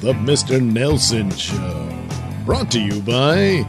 [0.00, 0.58] The Mr.
[0.60, 1.86] Nailsin Show.
[2.46, 3.66] Brought to you by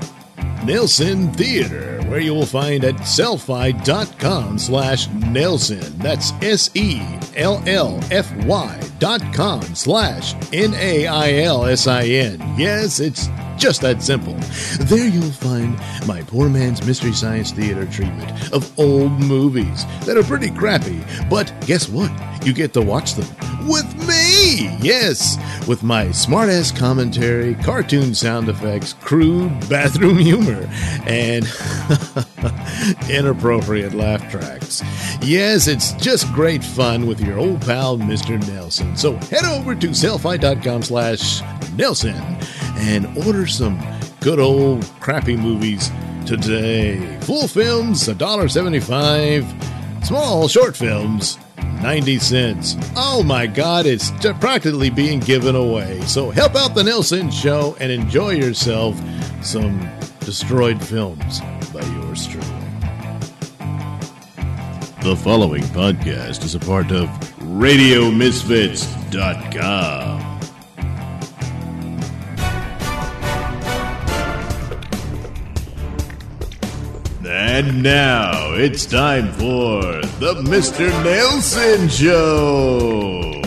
[0.64, 5.98] Nailsin Theater, where you will find at sellfy.com slash Nailsin.
[5.98, 7.10] That's S-E-L-L-F-Y
[9.00, 12.56] dot com slash N-A-I-L-S-I-N.
[12.58, 14.36] Yes, it's just that simple.
[14.86, 20.24] There you'll find my poor man's Mystery Science Theater treatment of old movies that are
[20.24, 22.10] pretty crappy, but guess what?
[22.46, 23.28] You get to watch them
[23.68, 24.31] with me!
[24.82, 30.70] Yes, with my smartass commentary, cartoon sound effects, crude bathroom humor,
[31.06, 31.46] and
[33.10, 34.82] inappropriate laugh tracks.
[35.22, 38.40] Yes, it's just great fun with your old pal, Mr.
[38.44, 38.98] Nailsin.
[38.98, 41.42] So head over to sellfy.com slash
[41.76, 42.16] Nailsin
[42.78, 43.80] and order some
[44.20, 45.92] good old crappy movies
[46.26, 47.20] today.
[47.22, 50.06] Full films, $1.75.
[50.06, 51.38] Small short films,
[51.82, 52.76] 90 cents.
[52.96, 56.00] Oh my god, it's practically being given away.
[56.02, 59.00] So help out the Nailsin Show and enjoy yourself
[59.44, 59.90] some
[60.22, 61.42] destroyed films
[61.74, 62.48] by yours truly.
[65.04, 70.31] The following podcast is a part of RadioMisfits.com.
[77.52, 79.82] And now it's time for
[80.22, 80.90] the Mr.
[81.04, 83.42] Nailsin Show.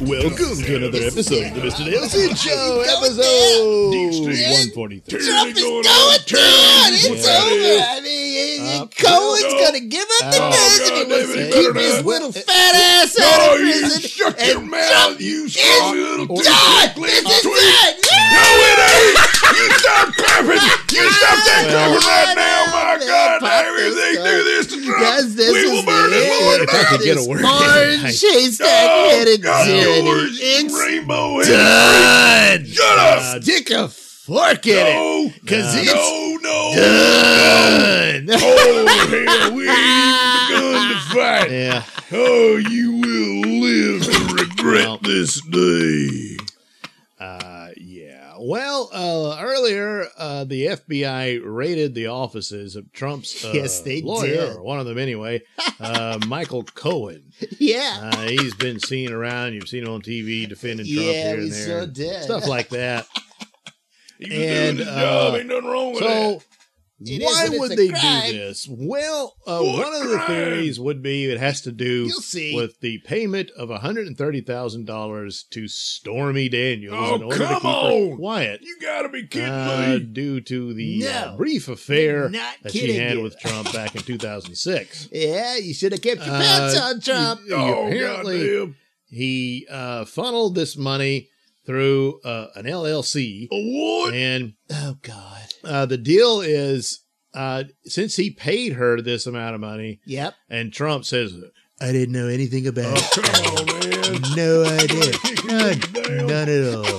[0.00, 1.86] Welcome to another episode of the Mr.
[1.86, 5.18] Nailsin Show, episode 143.
[5.20, 6.90] Trump is going down.
[6.90, 7.84] It's over.
[7.86, 10.50] I mean, Uh, Cohen's gonna give up the Oh.
[10.50, 14.00] God, He wants to keep his little fat ass out of prison.
[14.02, 16.92] shut your and mouth, you strong little done.
[16.96, 18.03] This is it.
[18.34, 19.18] No, it ain't.
[19.54, 20.62] You stop clapping.
[20.94, 22.64] You stop that Well- clapping right now.
[22.74, 24.26] My God, pop damn, this if they up.
[24.26, 26.62] do this to Trump, Guys, this we is will burn the this end.
[26.62, 27.44] If I could get a word.
[27.44, 30.10] orange haystack Oh, headed God, tyranny.
[30.40, 31.48] It's rainbow head.
[32.64, 32.72] done.
[32.72, 33.18] Shut up.
[33.18, 34.94] Uh, Stick a fork in it.
[34.94, 36.74] No, 'Cause no, it's no, no.
[36.76, 38.28] done.
[38.42, 41.50] Oh, hell, we ain't even begun to fight.
[41.50, 41.82] Yeah.
[42.12, 44.98] Oh, you will live to regret Well.
[45.02, 46.36] this day.
[47.20, 47.53] Uh, yeah.
[48.46, 54.26] Well, uh, earlier, uh, the FBI raided the offices of Trump's uh, Yes, they lawyer,
[54.34, 54.56] did.
[54.56, 55.40] or one of them anyway,
[55.80, 57.32] uh, Michael Cohen.
[57.58, 58.10] Yeah.
[58.12, 59.54] Uh, he's been seen around.
[59.54, 62.22] You've seen him on TV defending Trump Yeah, here and there, sure did.
[62.24, 63.06] stuff like that.
[64.18, 65.34] He was And, doing his job.
[65.34, 66.42] uh, Ain't nothing wrong with So,
[67.06, 68.26] It why would they crime.
[68.30, 68.66] do this?
[68.70, 72.10] Well, uh, one of the theories would be it has to do
[72.54, 78.60] with the payment of $130,000 to Stormy Daniels Oh, in order to keep her quiet.
[78.62, 80.04] You gotta be kidding uh, me.
[80.04, 83.22] due to the uh, brief affair that she had you.
[83.22, 85.08] with Trump back in 2006.
[85.12, 87.40] Yeah, you should have kept your Uh, pants on, Trump.
[87.50, 88.76] oh, apparently- goddamn.
[89.08, 91.28] He uh, funneled this money
[91.66, 94.14] through uh, an LLC, A what?
[94.14, 95.42] and Oh God.
[95.64, 97.00] uh, the deal is
[97.34, 100.34] uh, since he paid her this amount of money, Yep.
[100.48, 101.34] and Trump says,
[101.80, 104.36] "I didn't know anything about Oh, it." come on, man.
[104.36, 105.12] No idea.
[105.46, 106.98] None, none at all.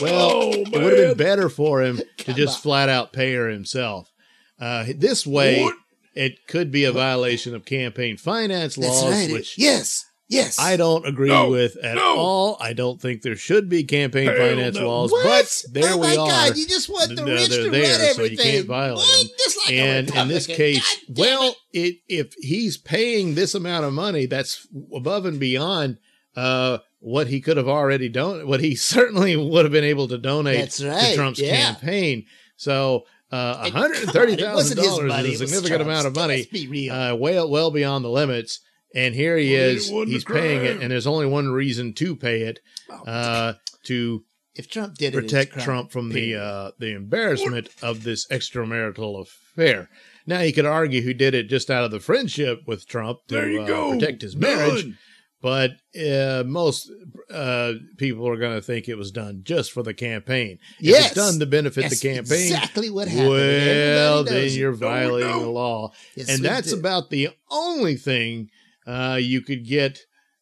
[0.00, 3.48] Well, Oh, it would have been better for him to just flat out pay her
[3.48, 4.10] himself.
[4.58, 5.74] Uh, this way, What?
[6.14, 9.30] it could be a violation of campaign finance That's laws, right.
[9.32, 10.04] which yes.
[10.28, 10.58] Yes.
[10.58, 12.16] I don't agree No, with at no.
[12.16, 12.56] all.
[12.60, 14.88] I don't think there should be campaign Hell finance no.
[14.88, 15.24] laws, What?
[15.24, 16.28] but there oh we my are.
[16.28, 16.56] God!
[16.56, 19.18] You just want the rich they're to there, run so you can't violate What?
[19.18, 19.28] them.
[19.66, 21.96] Like and in this case, well, it.
[22.08, 25.98] if he's paying this amount of money, that's above and beyond
[26.36, 28.46] uh, what he could have already done.
[28.46, 31.54] What he certainly would have been able to donate right, to Trump's yeah.
[31.74, 32.24] campaign.
[32.56, 35.46] So, uh, And one hundred come on, thirty it thousand wasn't his dollars is a
[35.48, 36.36] significant amount of money.
[36.38, 36.94] Let's be real.
[36.94, 38.60] Uh, well, well beyond the limits.
[38.94, 39.90] And here he Well, it is.
[39.90, 42.60] wasn't He's paying it, and there's only one reason to pay it
[43.06, 44.24] uh, to
[44.54, 49.20] if Trump did it, protect crime, Trump from the uh, the embarrassment of this extramarital
[49.20, 49.88] affair.
[50.26, 53.34] Now you could argue who did it just out of the friendship with Trump to
[53.34, 53.90] There you uh, go.
[53.98, 54.98] protect his marriage, Done.
[55.42, 56.88] but uh, most
[57.32, 60.58] uh, people are going to think it was done just for the campaign.
[60.78, 61.06] If Yes.
[61.06, 63.28] it's done to benefit That's the campaign, exactly what happened.
[63.30, 65.42] well, then you're violating don't.
[65.42, 66.78] the law, Yes, and we that's do.
[66.78, 68.50] about the only thing
[68.86, 70.00] uh, you could get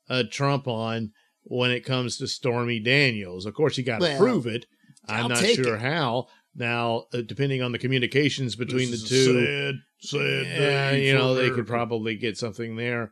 [0.08, 1.12] uh, Trump on
[1.44, 3.46] when it comes to Stormy Daniels.
[3.46, 4.66] Of course, you got to Well, prove it.
[5.08, 5.80] I'm I'll not sure it.
[5.80, 6.26] how.
[6.54, 11.34] Now, uh, depending on the communications between This the two, Sad, sad yeah, you know,
[11.34, 13.10] they could probably get something there.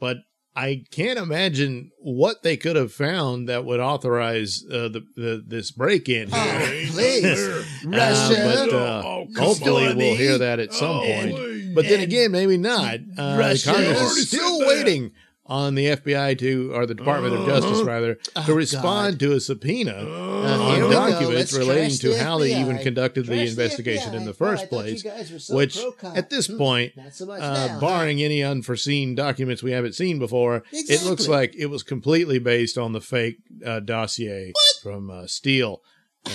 [0.00, 0.18] But
[0.56, 5.70] I can't imagine what they could have found that would authorize uh, the, the this
[5.70, 7.46] break in Oh, please.
[7.86, 8.34] Uh, Russia.
[8.44, 9.96] but uh, Oh, come hopefully on.
[9.96, 11.30] we'll hear that at some Oh, point.
[11.36, 11.57] please.
[11.74, 12.98] But then again, maybe not.
[13.16, 15.12] Uh, Congress is still waiting
[15.46, 19.40] on the FBI to, or the Department of Justice rather, to Oh, respond to a
[19.40, 20.90] subpoena Uh, here on we go.
[20.90, 24.22] documents Let's relating trash to the how they even conducted the Trash the investigation in
[24.22, 24.24] FBI.
[24.26, 25.02] the Oh, I first thought place.
[25.02, 26.18] guys were so which pro-cop.
[26.18, 27.80] at this Hmm, point, not so much uh, now, huh?
[27.80, 31.28] barring any unforeseen documents we haven't seen before, it looks Exactly.
[31.28, 35.80] like it was completely based on the fake uh, dossier from uh, Steele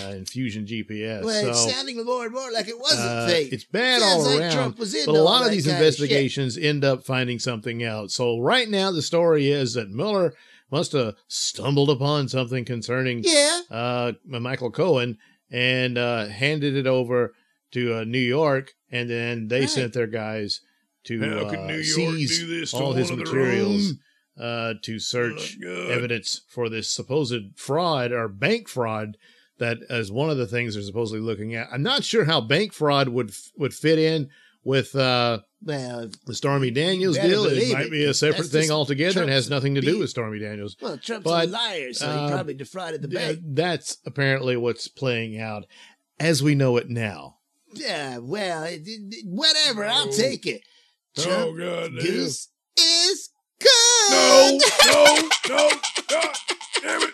[0.05, 1.23] uh, and Fusion GPS.
[1.23, 3.51] Well, it's so sounding more and more like it wasn't uh, fake.
[3.53, 4.51] it's bad Sounds all like around.
[4.51, 7.83] Trump was into but a lot of these kind of investigations end up finding something
[7.83, 8.11] out.
[8.11, 10.33] So right now, the story is that Mueller
[10.71, 13.61] must have stumbled upon something concerning Yeah.
[13.69, 15.17] uh, Michael Cohen
[15.51, 17.33] and uh, handed it over
[17.73, 19.69] to uh, New York, and then they Right.
[19.69, 20.61] sent their guys
[21.05, 23.93] to uh, can New York seize do to all his materials
[24.39, 29.17] uh, to search Oh, evidence for this supposed fraud or bank fraud.
[29.63, 31.67] That is one of the things they're supposedly looking at.
[31.71, 34.29] I'm not sure how bank fraud would would fit in
[34.65, 37.45] with uh, Well, the Stormy Daniels deal.
[37.45, 40.77] It might be a separate thing altogether and has nothing to do with Stormy Daniels.
[40.81, 43.39] well, Trump's But, a liar, so uh, he probably defrauded the Th- bank.
[43.43, 45.65] That's apparently what's playing out
[46.19, 47.37] as we know it now.
[47.73, 48.81] Yeah, well, it,
[49.25, 49.85] whatever.
[49.85, 50.11] I'll Oh.
[50.11, 50.61] take it.
[51.17, 52.05] Oh Trump god damn.
[52.05, 53.29] goose is
[53.59, 54.11] good.
[54.11, 55.69] No, no, no,
[56.07, 56.35] God
[56.81, 57.13] damn it.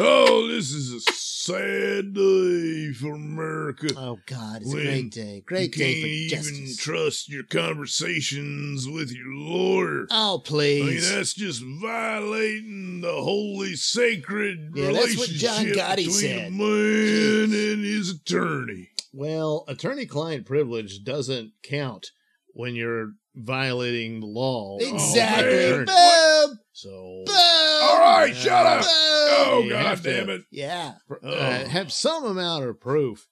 [0.00, 1.12] Oh, this is a
[1.46, 3.88] sad day for America.
[3.96, 5.42] Oh God, it's a great day.
[5.46, 6.76] Great you day can't for even justice.
[6.78, 10.06] trust your conversations with your lawyer.
[10.10, 10.82] oh please.
[11.06, 16.12] I mean, that's just violating the holy, sacred Yeah, that's what John relationship Gotti between
[16.12, 16.46] said.
[16.46, 18.88] a man and his attorney.
[19.12, 22.10] Well, attorney client privilege doesn't count
[22.54, 24.78] when you're violating the law.
[24.80, 25.52] Oh, exactly.
[25.52, 25.84] man.
[25.84, 26.58] Boom.
[26.72, 27.63] So Boom.
[27.84, 28.34] All right, Yeah.
[28.34, 28.80] shut up.
[28.80, 28.88] Boom.
[28.90, 30.42] Oh, You god have to- damn it.
[30.50, 30.94] Yeah.
[31.10, 31.68] uh, Oh.
[31.68, 33.26] have some amount of proof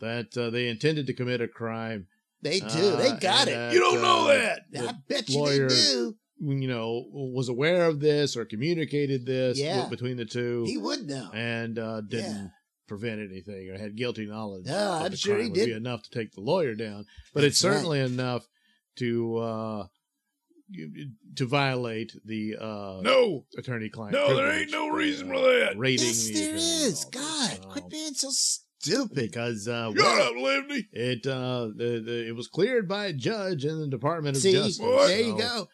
[0.00, 2.06] that uh, they intended to commit a crime.
[2.42, 2.66] They do.
[2.66, 3.52] Uh, they got it.
[3.52, 4.60] that, You don't know uh, that.
[4.76, 6.16] I the bet you lawyer, they do.
[6.40, 9.88] You know, was aware of this or communicated this Yeah.
[9.88, 11.30] between the two, He would know.
[11.34, 12.46] and uh, didn't Yeah.
[12.86, 14.66] prevent anything or had guilty knowledge.
[14.66, 15.76] No, of I'm the sure he crime would be didn't.
[15.86, 18.46] enough to take the lawyer down, but That's it's certainly enough
[18.98, 19.88] to uh, you-
[21.36, 24.12] to violate the uh, No, attorney-client.
[24.12, 25.74] no, there ain't no uh, reason for that.
[25.76, 27.04] Rating Yes, the there attorney is.
[27.04, 27.04] office.
[27.06, 29.14] God, So- quit being so stupid.
[29.14, 30.86] because uh, Shut well, up, Livney.
[30.92, 34.52] it uh, the, the, it was cleared by a judge in the Department of See,
[34.52, 34.78] Justice.
[34.78, 35.68] there you go.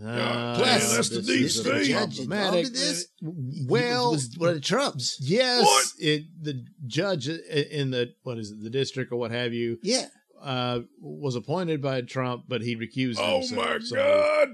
[0.00, 1.86] Uh, Plus, that's the this deep is state.
[1.90, 2.72] Judge involved problematic.
[2.72, 3.08] this?
[3.20, 5.18] Well, It was one of the Trumps.
[5.20, 5.86] yes, What?
[5.98, 10.06] it the judge in the what is it, the district or what have you Yeah.
[10.42, 13.66] Uh, was appointed by Trump, but he recused Oh himself.
[13.66, 14.48] my so, God.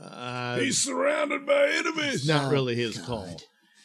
[0.00, 2.28] Uh, He's surrounded by it's enemies.
[2.28, 3.06] not Oh, really his God.
[3.06, 3.40] call.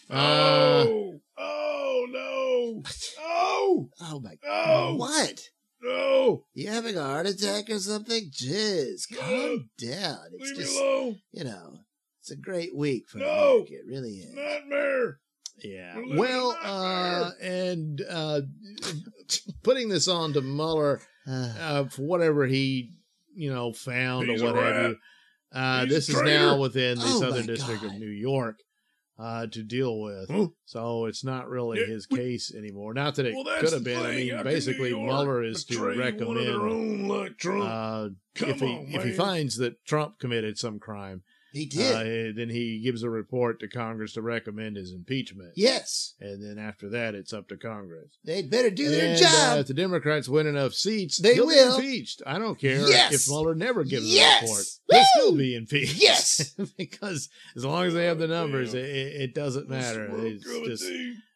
[0.10, 2.84] Uh, oh, oh no.
[3.20, 4.36] Oh, Oh my.
[4.44, 5.42] no, What?
[5.84, 6.46] no.
[6.54, 8.32] You having a heart attack or something?
[8.32, 10.18] Jeez, calm down.
[10.34, 11.20] It's Leave me just alone.
[11.32, 11.80] you know,
[12.22, 13.26] it's a great week for No.
[13.66, 13.74] America.
[13.74, 14.34] It really is.
[14.34, 15.20] Nightmare.
[15.64, 16.02] Yeah.
[16.16, 18.42] Well, uh, and uh,
[19.64, 22.92] putting this on to Mueller Uh, uh, for whatever he,
[23.36, 24.98] you know, found He's or a what have you.
[25.52, 27.94] Uh, this is now within the Oh, Southern District God.
[27.94, 28.60] of New York
[29.20, 30.30] uh, to deal with.
[30.30, 30.48] Huh?
[30.66, 32.94] So it's not really Yeah, his we- case anymore.
[32.94, 34.06] Not that it Well, could have been.
[34.06, 37.38] I mean, How basically, New York Mueller is to betray recommend one of own like
[37.38, 37.64] Trump.
[37.64, 41.96] uh, Come if he on, if he finds that Trump committed some crime, he did.
[41.96, 45.54] uh, then he gives a report to Congress to recommend his impeachment.
[45.56, 48.18] yes, And then after that, it's up to Congress.
[48.24, 49.58] they'd better do their job.
[49.58, 51.78] Uh, if the Democrats win enough seats, They will.
[51.78, 52.22] be impeached.
[52.26, 53.14] I don't care Yes.
[53.14, 54.44] if Mueller never gives Yes.
[54.44, 54.66] a report.
[54.90, 55.06] They'll Woo.
[55.28, 56.02] still be impeached.
[56.02, 56.54] Yes.
[56.78, 60.10] because as long as they have the numbers, it, it doesn't matter.
[60.26, 60.44] It's
[60.82, 60.92] just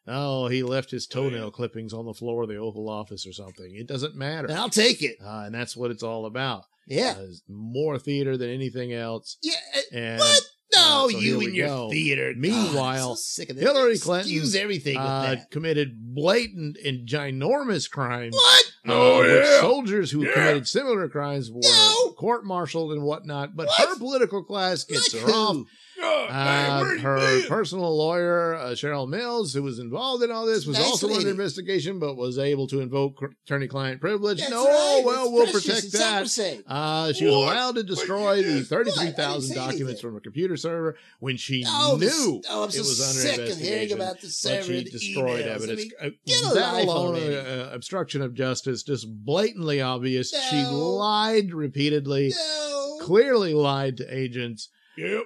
[0.06, 3.74] oh, he left his toenail clippings on the floor of the Oval Office or something.
[3.74, 5.16] It doesn't matter, I'll take it.
[5.24, 6.64] uh, and that's what it's all about.
[6.86, 7.14] Yeah.
[7.18, 9.38] Uh, more theater than anything else.
[9.42, 9.54] Yeah.
[9.76, 10.42] uh, And What?
[10.76, 11.90] No, uh, so you and your go.
[11.90, 12.32] theater.
[12.36, 13.64] Meanwhile, God, so sick of this.
[13.64, 15.50] Hillary Clinton, Excuse everything with uh, that.
[15.52, 18.34] committed blatant and ginormous crimes.
[18.34, 18.64] What?
[18.88, 19.60] Oh, uh, yeah.
[19.60, 20.32] soldiers who Yeah.
[20.32, 22.14] committed similar crimes were No.
[22.18, 23.54] court-martialed and whatnot.
[23.54, 23.88] But What?
[23.88, 25.56] her political class gets Like her off.
[26.04, 26.28] Who?
[26.28, 27.48] God, Uh, where her been?
[27.48, 31.18] personal lawyer, uh, Cheryl Mills, who was involved in all this, was Nice also lady.
[31.20, 34.38] under investigation, but was able to invoke cr- attorney-client privilege.
[34.38, 35.02] That's no, right.
[35.04, 35.64] well, It's we'll precious.
[35.64, 36.62] protect It's that.
[36.66, 38.70] Uh, she was allowed to destroy the did?
[38.70, 38.80] What?
[38.80, 42.70] I didn't 33,000 documents from a computer server when she Oh, this- knew oh, I'm
[42.70, 45.46] so it was under sick of hearing investigation, about the but server she destroyed emails.
[45.46, 45.80] I evidence.
[45.80, 50.30] mean, Uh, get a that alone, uh, obstruction of justice, just blatantly obvious.
[50.50, 52.98] She lied repeatedly, no.
[53.00, 54.68] clearly lied to agents.
[54.96, 55.24] Yep.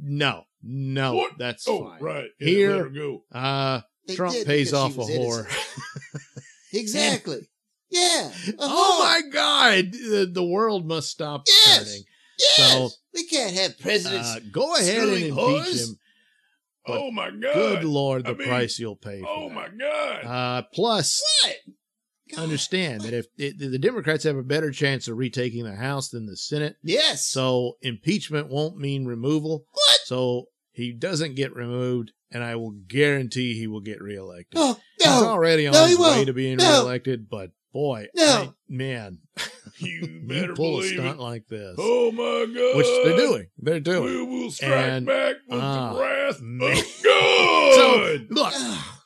[0.00, 1.38] No, no, What?
[1.38, 2.00] that's Oh, fine.
[2.02, 2.28] right.
[2.40, 3.24] Yeah, Here- go.
[3.32, 5.46] Uh, They Trump pays off a was whore.
[6.72, 7.48] exactly.
[7.90, 8.30] Yeah.
[8.58, 9.04] oh whore.
[9.24, 11.78] my God, the, the world must stop Yes.
[11.78, 12.02] turning.
[12.38, 12.56] Yes.
[12.72, 14.28] So we can't have presidents.
[14.28, 15.88] uh, go ahead and screwing impeach whores?
[15.88, 15.96] him.
[16.86, 17.52] But oh my god!
[17.54, 19.20] Good lord, the I mean, price you'll pay.
[19.20, 19.54] For Oh that.
[19.54, 20.24] my god!
[20.24, 21.56] Uh, plus, what?
[22.34, 26.08] God, understand that if it, the Democrats have a better chance of retaking the House
[26.10, 27.26] than the Senate, Yes.
[27.26, 29.64] so impeachment won't mean removal.
[29.72, 29.87] what?
[30.08, 34.54] So he doesn't get removed, and I will guarantee he will get reelected.
[34.58, 36.80] No, He's already on No, his way to being No.
[36.80, 38.24] reelected, but boy, No.
[38.24, 39.18] I- man,
[39.76, 41.22] you you better pull a believe stunt it.
[41.22, 42.76] like this, Oh my god!
[42.78, 43.46] which they're doing.
[43.58, 44.04] They're doing.
[44.04, 46.78] We will strike And, back with uh, the wrath man.
[46.78, 47.44] of God.
[47.78, 48.84] So look, Ugh.
[48.84, 48.97] it,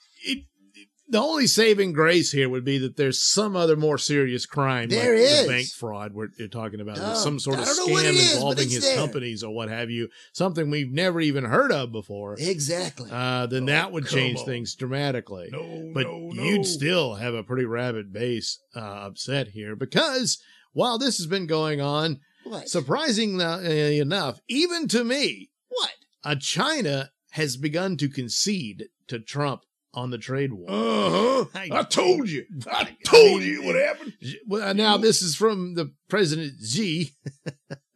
[1.13, 5.15] the only saving grace here would be that there's some other more serious crime, There
[5.15, 5.43] like is.
[5.43, 8.05] the bank fraud we're you're talking about, There's Oh, some sort of don't know what
[8.05, 8.97] scam it is, but involving his there.
[8.97, 12.37] companies or what have you, something we've never even heard of before.
[12.39, 13.11] exactly.
[13.13, 14.47] Uh, then Oh, that would change on.
[14.47, 15.51] things dramatically.
[15.53, 16.43] no, but no, no.
[16.43, 20.39] you'd still have a pretty rabid base uh, upset here because
[20.73, 22.69] while this has been going on, what?
[22.69, 25.91] surprising uh, enough, even to me, what?
[26.25, 29.63] uh, China has begun to concede to Trump
[29.95, 30.67] on the trade war.
[30.71, 31.45] Uh huh.
[31.55, 32.45] I- I told you.
[32.71, 34.15] I I told mean, you what happened.
[34.47, 37.11] Well, now this is from the President Z.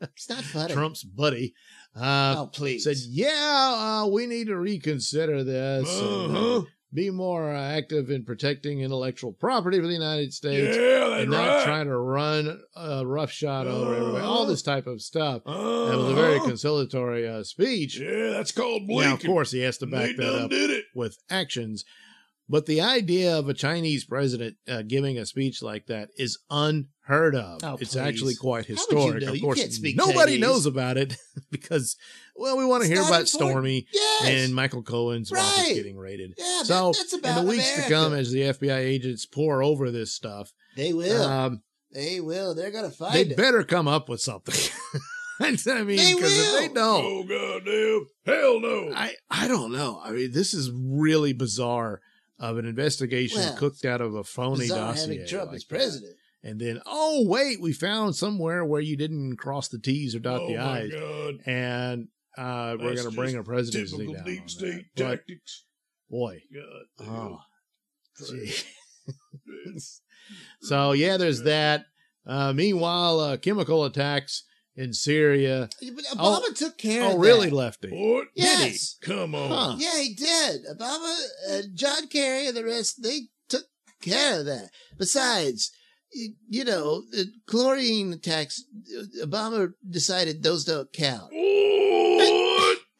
[0.00, 0.74] It's not funny.
[0.74, 1.54] Trump's buddy.
[1.98, 2.84] Uh, oh, please.
[2.84, 5.88] said, "Yeah, uh, we need to reconsider this.
[6.00, 6.24] and, uh,
[6.58, 6.64] Uh-huh.
[6.96, 11.46] Be more uh, active in protecting intellectual property for the United States." Yeah, and not
[11.46, 11.64] right.
[11.64, 14.24] trying to run a roughshod over everybody.
[14.24, 14.50] All Uh-huh.
[14.50, 15.42] this type of stuff.
[15.46, 17.98] uh That was a very conciliatory uh, speech.
[18.00, 19.12] Yeah, that's called Now, blinking.
[19.30, 20.50] of course, he has to back that up
[20.94, 21.84] with actions.
[22.48, 27.34] But the idea of a Chinese president uh, giving a speech like that is unheard
[27.34, 27.58] of.
[27.64, 27.96] Oh, it's please.
[27.96, 29.22] actually quite How would you historic.
[29.24, 29.28] know?
[29.30, 30.40] Of You course, can't speak nobody Chinese.
[30.40, 31.16] knows about it
[31.50, 31.96] because,
[32.36, 33.28] well, we want to It's hear about important.
[33.50, 34.24] Stormy yes.
[34.26, 35.74] and Michael Cohen's office Right.
[35.74, 36.34] getting raided.
[36.38, 37.82] yeah, that- So, that's in the weeks America.
[37.88, 41.22] to come, as the FBI agents pour over this stuff, they will.
[41.24, 41.62] um,
[41.92, 42.54] they will.
[42.54, 43.36] They're gonna find they it.
[43.36, 44.54] better come up with something.
[45.40, 48.06] I mean, They because if they don't, Oh goddamn!
[48.24, 48.92] Hell no!
[48.94, 50.00] I I don't know.
[50.02, 52.00] I mean, this is really bizarre
[52.38, 55.16] of an investigation Well, cooked out of a phony dossier.
[55.16, 55.68] having Trump like as that.
[55.68, 56.16] president.
[56.42, 60.42] And then, oh wait, we found somewhere where you didn't cross the T's or dot
[60.42, 61.34] oh the my I's, god!
[61.46, 64.24] and uh, we're going to bring just a presidency Typical down.
[64.24, 65.02] deep on state that.
[65.02, 65.64] But, tactics.
[66.10, 67.38] boy, God oh,
[68.18, 68.36] damn.
[68.36, 68.52] gee.
[69.74, 70.00] Yes.
[70.62, 71.86] so yeah, there's that.
[72.26, 74.44] Uh, meanwhile, uh, chemical attacks
[74.76, 75.68] in Syria.
[75.80, 76.40] Yeah, But Oh.
[76.42, 77.54] Obama took care Oh, of really, that.
[77.56, 77.88] Lefty?
[77.90, 78.28] What?
[78.34, 78.96] Yes.
[79.02, 79.48] Come on.
[79.50, 79.76] Huh.
[79.78, 80.66] Yeah, he did.
[80.70, 81.16] Obama,
[81.50, 83.64] uh, John Kerry, and the rest, they took
[84.02, 84.70] care of that.
[84.98, 85.70] Besides,
[86.12, 88.62] you, you know, the chlorine tax,
[88.98, 91.30] uh, Obama decided those don't count.
[91.32, 92.35] What?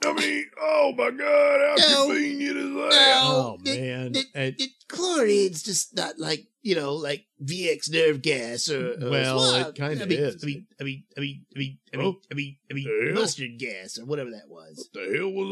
[0.05, 1.81] I mean, oh my God!
[1.81, 2.07] How No.
[2.07, 2.91] convenient is that?
[2.91, 3.21] No.
[3.23, 8.69] Oh man, it- And- It, chlorine's just not like, you know, like VX nerve gas
[8.69, 9.69] or, or Well, swab.
[9.69, 10.43] it kinda I mean, is.
[10.43, 12.03] I mean, I mean, I mean, I mean, I Oh.
[12.03, 14.77] mean, I mean, I mean, mustard gas or whatever that was.
[14.77, 15.51] What the hell was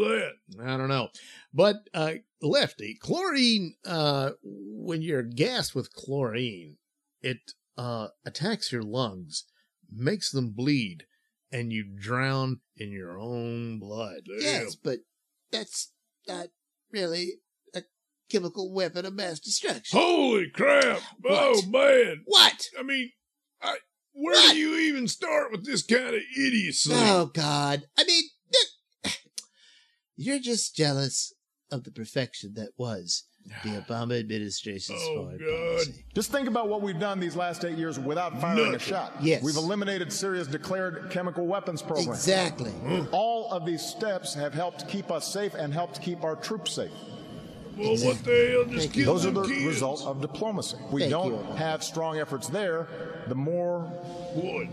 [0.59, 0.63] that?
[0.65, 1.09] I don't know.
[1.53, 6.77] But uh lefty, chlorine uh when you're gassed with chlorine,
[7.23, 7.39] it
[7.79, 9.45] uh attacks your lungs,
[9.91, 11.07] makes them bleed,
[11.55, 14.23] and you drown in your own blood.
[14.27, 14.99] Yes, but
[15.53, 15.93] that's
[16.27, 16.49] not
[16.91, 17.35] really
[17.75, 17.83] a
[18.29, 19.97] chemical weapon of mass destruction.
[19.99, 21.01] Holy crap!
[21.25, 22.23] Oh man!
[22.27, 22.67] What?
[22.79, 23.13] I mean,
[23.63, 23.77] I
[24.13, 24.53] where What?
[24.53, 26.91] do you even start with this kind of idiocy?
[26.93, 27.85] Oh God!
[27.97, 28.25] I mean,
[30.17, 31.33] you're just jealous
[31.71, 33.25] of the perfection that was
[33.63, 35.69] the Obama administration's Oh, foreign God.
[35.77, 36.05] policy.
[36.15, 39.15] Just think about what we've done these last eight years without firing a shot.
[39.21, 39.43] Yes.
[39.43, 42.09] We've eliminated Syria's declared chemical weapons program.
[42.11, 42.73] Exactly.
[43.13, 46.91] All of these steps have helped keep us safe and helped keep our troops safe.
[47.77, 48.65] well, what the hell?
[48.65, 49.05] Just Thank kill you.
[49.07, 49.65] Those are the kids.
[49.67, 50.77] result of diplomacy.
[50.93, 51.55] We Thank don't you.
[51.57, 52.87] have strong efforts there.
[53.29, 53.81] The more
[54.35, 54.69] What?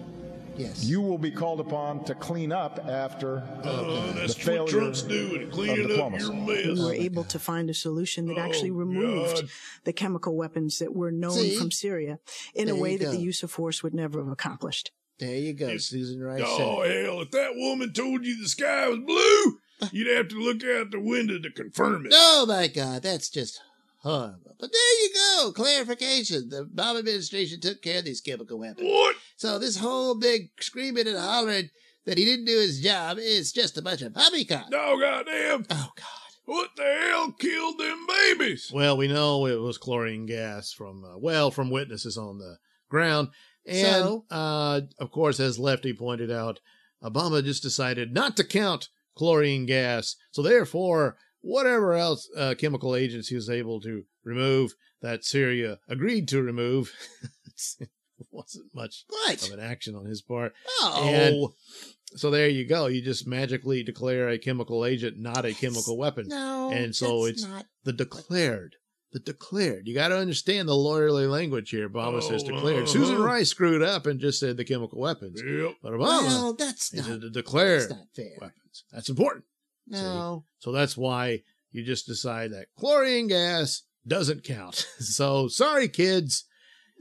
[0.57, 0.83] Yes.
[0.83, 5.01] you will be called upon to clean up after Uh, that's the what failure Trump's
[5.01, 6.25] doing, of cleaning up diplomacy.
[6.25, 9.49] your we were able to find a solution that actually Oh, removed God.
[9.85, 11.55] the chemical weapons that were known See?
[11.55, 12.19] from Syria
[12.53, 14.91] in There a way you that the use of force would never have accomplished.
[15.19, 16.41] there you go, Susan Rice.
[16.45, 17.05] Oh it.
[17.05, 17.21] hell!
[17.21, 19.59] If that woman told you the sky was blue,
[19.91, 22.11] you'd have to look out the window to confirm it.
[22.15, 23.61] Oh my God, that's just
[24.01, 24.55] horrible.
[24.59, 26.49] But there you go, clarification.
[26.49, 28.87] The Obama administration took care of these chemical weapons.
[28.87, 29.15] What?
[29.37, 31.69] So this whole big screaming and hollering
[32.05, 34.69] that he didn't do his job is just a bunch of poppycock.
[34.69, 35.65] No goddamn!
[35.69, 36.05] Oh God.
[36.45, 38.71] What the hell killed them babies?
[38.73, 42.57] Well, we know it was chlorine gas from uh, well from witnesses on the
[42.89, 43.29] ground,
[43.65, 44.25] and So?
[44.31, 46.59] uh, of course, as Lefty pointed out,
[47.03, 50.15] Obama just decided not to count chlorine gas.
[50.31, 56.27] So therefore, whatever else uh, chemical agents he was able to remove that Syria agreed
[56.29, 56.91] to remove
[58.31, 59.47] wasn't much What?
[59.47, 60.53] of an action on his part.
[60.79, 61.03] Oh.
[61.03, 62.85] And so there you go.
[62.87, 66.27] You just magically declare a chemical agent not a chemical weapon.
[66.27, 66.69] no.
[66.71, 67.65] and so that's it's- not.
[67.83, 68.75] The declared.
[69.13, 69.87] The declared.
[69.87, 71.89] You got to understand the lawyerly language here.
[71.89, 72.83] Obama says Oh, declared.
[72.83, 72.93] uh-huh.
[72.93, 75.41] Susan Rice screwed up and just said the chemical weapons.
[75.45, 75.73] Yep.
[75.83, 77.05] But Obama Well, that's not.
[77.05, 78.37] said the That's declared not fair.
[78.39, 78.83] weapons.
[78.93, 79.43] That's important.
[79.91, 80.45] No.
[80.59, 84.75] So that's why you just decide that chlorine gas doesn't count.
[84.99, 86.45] so sorry, kids.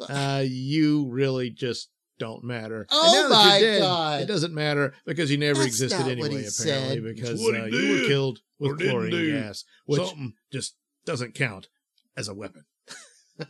[0.09, 2.87] Uh, you really just don't matter.
[2.91, 4.21] Oh And now that my you're dead, God.
[4.23, 7.05] It doesn't matter because you never That's existed not what anyway, he apparently, said.
[7.05, 10.35] because what uh, you were killed with chlorine gas, which Something.
[10.53, 11.69] just doesn't count
[12.17, 12.65] as a weapon.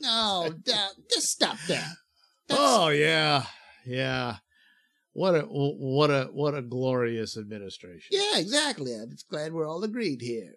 [0.01, 0.51] No.
[0.67, 1.89] that- just stop that.
[2.49, 3.45] That's- Oh yeah,
[3.87, 4.37] yeah.
[5.13, 8.09] What a what a what a glorious administration.
[8.13, 8.95] Yeah, exactly.
[8.95, 10.55] I'm just glad we're all agreed here.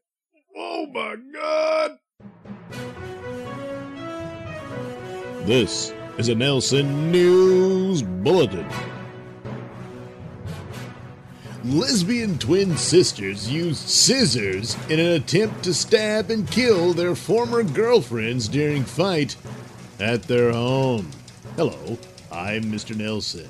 [0.55, 1.97] Oh my God.
[5.45, 8.69] This is a Nailsin News Bulletin.
[11.65, 18.47] Lesbian twin sisters used scissors in an attempt to stab and kill their former girlfriends
[18.47, 19.35] during fight
[19.99, 21.09] at their home.
[21.55, 21.97] Hello,
[22.31, 22.95] I'm Mr.
[22.95, 23.49] Nailsin.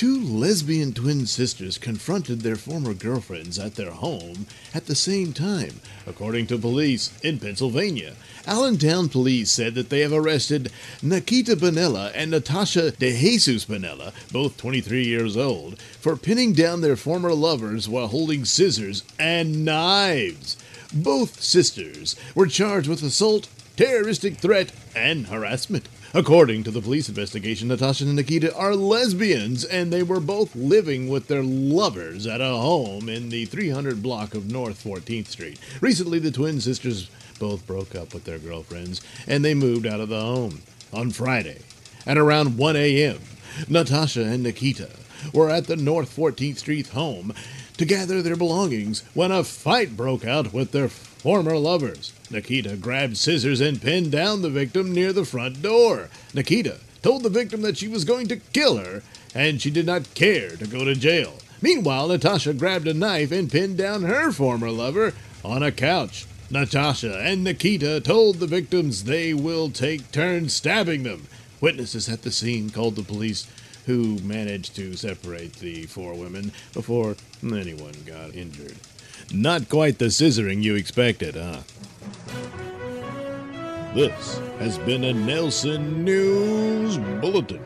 [0.00, 5.82] Two lesbian twin sisters confronted their former girlfriends at their home at the same time,
[6.06, 8.14] according to police in Pennsylvania.
[8.46, 14.56] Allentown police said that they have arrested Nikita Bonella and Natasha De Jesus Bonella, both
[14.56, 20.56] 23 years old, for pinning down their former lovers while holding scissors and knives.
[20.94, 25.86] Both sisters were charged with assault, terroristic threat, and harassment.
[26.12, 31.08] According to the police investigation, Natasha and Nikita are lesbians, and they were both living
[31.08, 35.60] with their lovers at a home in the 300 block of North 14th Street.
[35.80, 40.08] Recently, the twin sisters both broke up with their girlfriends, and they moved out of
[40.08, 40.62] the home
[40.92, 41.60] on Friday.
[42.04, 43.20] At around 1 a.m.,
[43.68, 44.90] Natasha and Nikita
[45.32, 47.32] were at the North 14th Street home
[47.76, 50.88] to gather their belongings when a fight broke out with their
[51.20, 52.12] former lovers.
[52.30, 56.08] Nikita grabbed scissors and pinned down the victim near the front door.
[56.32, 59.02] Nikita told the victim that she was going to kill her
[59.34, 61.34] and she did not care to go to jail.
[61.60, 65.12] Meanwhile, Natasha grabbed a knife and pinned down her former lover
[65.44, 66.26] on a couch.
[66.50, 71.26] Natasha and Nikita told the victims they will take turns stabbing them.
[71.60, 73.46] Witnesses at the scene called the police,
[73.86, 78.76] who managed to separate the four women before anyone got injured.
[79.32, 81.60] Not quite the scissoring you expected, huh?
[83.94, 87.64] This has been a Nailsin News Bulletin.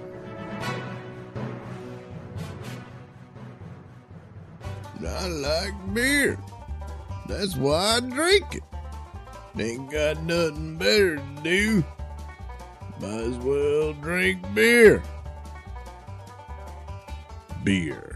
[5.07, 6.39] I like beer.
[7.29, 8.63] That's why I drink it.
[9.59, 11.85] Ain't got nothing better to do.
[13.01, 15.03] Might as well drink beer.
[17.63, 18.14] Beer.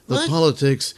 [0.08, 0.28] The What?
[0.28, 0.92] politics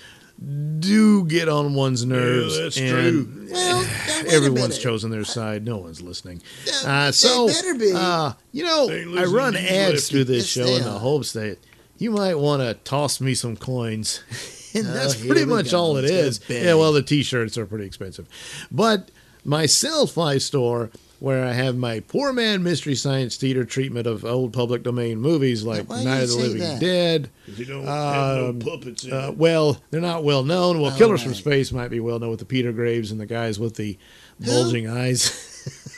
[0.79, 2.59] do get on one's nerves.
[2.59, 3.38] that's and true.
[3.53, 4.81] Well, now, wait a Everyone's minute.
[4.81, 5.67] chosen their side.
[5.67, 6.41] No one's listening.
[6.87, 7.93] Uh, they so, better be.
[7.95, 10.11] Uh, you know, They ain't I listening run to you, ads Lefty.
[10.15, 10.99] through this Yes, show they in the are.
[10.99, 11.59] hopes that
[11.99, 14.23] you might want to toss me some coins.
[14.74, 15.80] and Oh, that's pretty much go.
[15.80, 16.40] all it is.
[16.48, 18.28] Yeah, well, the t shirts are pretty expensive.
[18.70, 19.11] But
[19.44, 24.52] my Sellfy store, where I have my poor man mystery science theater treatment of old
[24.52, 26.80] public domain movies like Night of the Living that?
[26.80, 27.30] Dead.
[27.46, 30.80] You don't have Um, no Uh, well, they're not well known.
[30.80, 31.35] Well, Killers from.
[31.35, 33.98] Space might be well known with the Peter Graves and the guys with the
[34.40, 35.48] bulging eyes.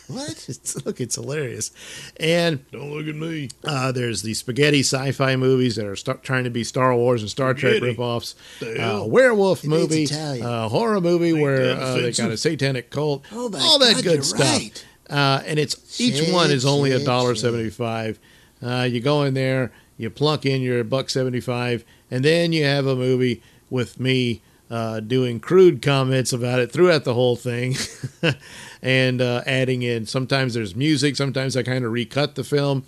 [0.08, 0.30] What?
[0.48, 1.70] it's, look, it's hilarious.
[2.18, 3.48] And Don't look at me.
[3.64, 7.30] uh, there's the spaghetti sci-fi movies that are sta- trying to be Star Wars and
[7.30, 7.96] Star Trek Spaghetti.
[7.96, 8.34] ripoffs.
[8.60, 10.44] The Uh, werewolf It movie, Italian.
[10.46, 14.24] uh, horror movie where uh, they got a satanic cult, Oh all that God, good
[14.24, 14.40] stuff.
[14.40, 14.84] right.
[15.10, 18.18] Uh, and it's each Shit, one is only a dollar seventy-five.
[18.62, 22.86] Uh, you go in there, you plunk in your buck seventy-five, and then you have
[22.86, 27.76] a movie with me uh, doing crude comments about it throughout the whole thing,
[28.82, 30.06] and uh, adding in.
[30.06, 31.16] Sometimes there's music.
[31.16, 32.84] Sometimes I kind of recut the film.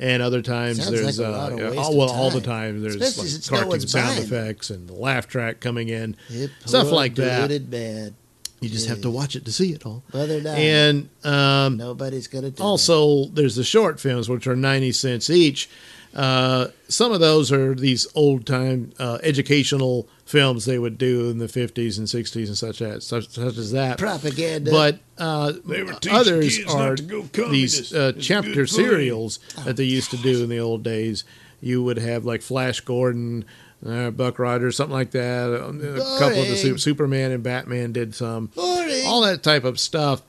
[0.00, 2.30] And other times Sounds there's like uh, lot of yeah, waste all, of well all
[2.30, 2.82] the time.
[2.82, 4.22] there's Especially like cartoon one's sound buying.
[4.22, 6.14] effects and the laugh track coming in.
[6.28, 7.68] Yep, Stuff like that.
[7.68, 8.14] Man.
[8.60, 10.04] You just have to watch it to see it all.
[10.14, 12.64] Or And um, nobody's gonna do it.
[12.64, 15.68] also, there's the short films, which are 90 cents each.
[16.14, 21.38] Uh, some of those are these old time uh, educational films they would do in
[21.38, 23.98] the 50s and 60s and such as such, such as that.
[23.98, 24.70] Propaganda.
[24.70, 28.84] But uh, They were others kids not are to go these uh, chapter good thing.
[28.86, 31.24] serials that they used to do in the old days.
[31.60, 33.44] You would have like Flash Gordon,
[33.84, 35.50] uh, Buck Rogers, something like that.
[35.52, 39.04] A couple of the Su- Superman and Batman did some Boring.
[39.06, 40.22] all that type of stuff,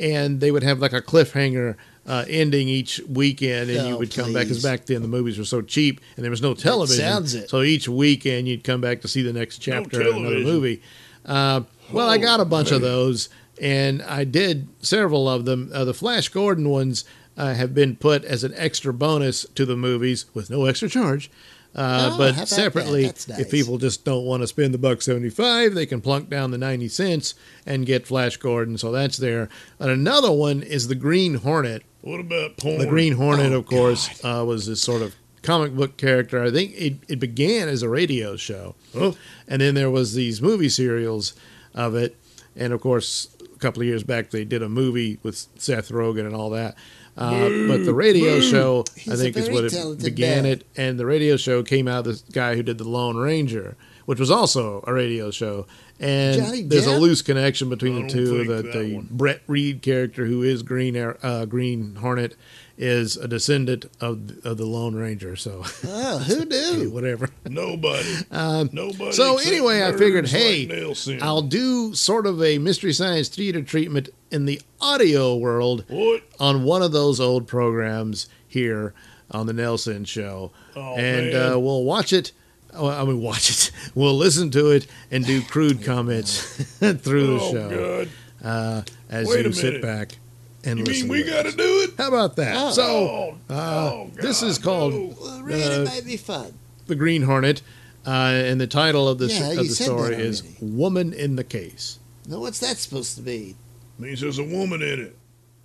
[0.00, 4.14] and they would have like a cliffhanger uh, ending each weekend, and you Oh, would
[4.14, 7.04] come back because back then the movies were so cheap and there was no television.
[7.04, 7.50] sounds it.
[7.50, 10.44] So each weekend you'd come back to see the next chapter of another television.
[10.44, 10.82] movie.
[11.24, 13.28] Uh, well, I Oh, got a bunch of those,
[13.60, 15.70] and I did several of them.
[15.74, 17.04] Uh, the Flash Gordon ones
[17.36, 21.30] uh, have been put as an extra bonus to the movies with no extra charge.
[21.76, 23.38] Uh, Oh, but separately, That's nice.
[23.40, 26.50] if people just don't want to spend the buck seventy five, they can plunk down
[26.50, 27.34] the ninety cents
[27.66, 28.78] and get Flash Gordon.
[28.78, 29.48] So that's there.
[29.78, 31.82] And another one is the Green Hornet.
[32.00, 32.78] What about porn?
[32.78, 36.42] The Green Hornet, Oh, of course, uh, was this sort of comic book character.
[36.42, 39.14] I think it, it began as a radio show, Oh.
[39.46, 41.34] and then there was these movie serials
[41.74, 42.16] of it.
[42.56, 46.24] And of course, a couple of years back, they did a movie with Seth Rogen
[46.26, 46.74] and all that.
[47.16, 50.52] Uh, but the radio show, I He's a think, is what it began man.
[50.52, 50.66] it.
[50.76, 54.20] And the radio show came out of this guy who did the Lone Ranger, which
[54.20, 55.66] was also a radio show.
[55.98, 58.44] And Johnny there's a loose connection between the two.
[58.44, 59.08] That that the one.
[59.10, 62.36] Brett Reid character, who is Green Ar- uh, Green Hornet,
[62.76, 65.36] is a descendant of of the Lone Ranger.
[65.36, 66.44] So Oh, who
[66.78, 66.90] knew?
[66.90, 67.30] whatever.
[67.48, 68.04] Nobody.
[68.30, 69.04] Nobody.
[69.04, 70.66] Um, So anyway, I figured, hey,
[71.06, 76.22] like I'll do sort of a mystery science theater treatment in the audio world What?
[76.38, 78.92] on one of those old programs here
[79.30, 81.52] on the Nailsin Show, Oh, and man.
[81.52, 82.32] uh, we'll watch it.
[82.78, 83.70] I mean, watch it.
[83.94, 86.40] We'll listen to it and do crude comments
[86.78, 88.08] through the oh, show God.
[88.46, 90.16] uh, as Wait a you sit back
[90.64, 90.78] and listen.
[90.78, 91.08] You listen.
[91.08, 91.90] mean we got to do it?
[91.96, 92.54] How about that?
[92.56, 92.70] Oh.
[92.72, 95.16] So Oh, uh, oh, this is called no.
[95.20, 96.52] Well, read Uh, it might be fun.
[96.86, 97.62] the Green Hornet,
[98.06, 101.98] uh, and the title of the Yeah, of the story is "Woman in the Case."
[102.28, 103.54] Now, what's that supposed to be?
[103.98, 105.16] Means there's a woman in it.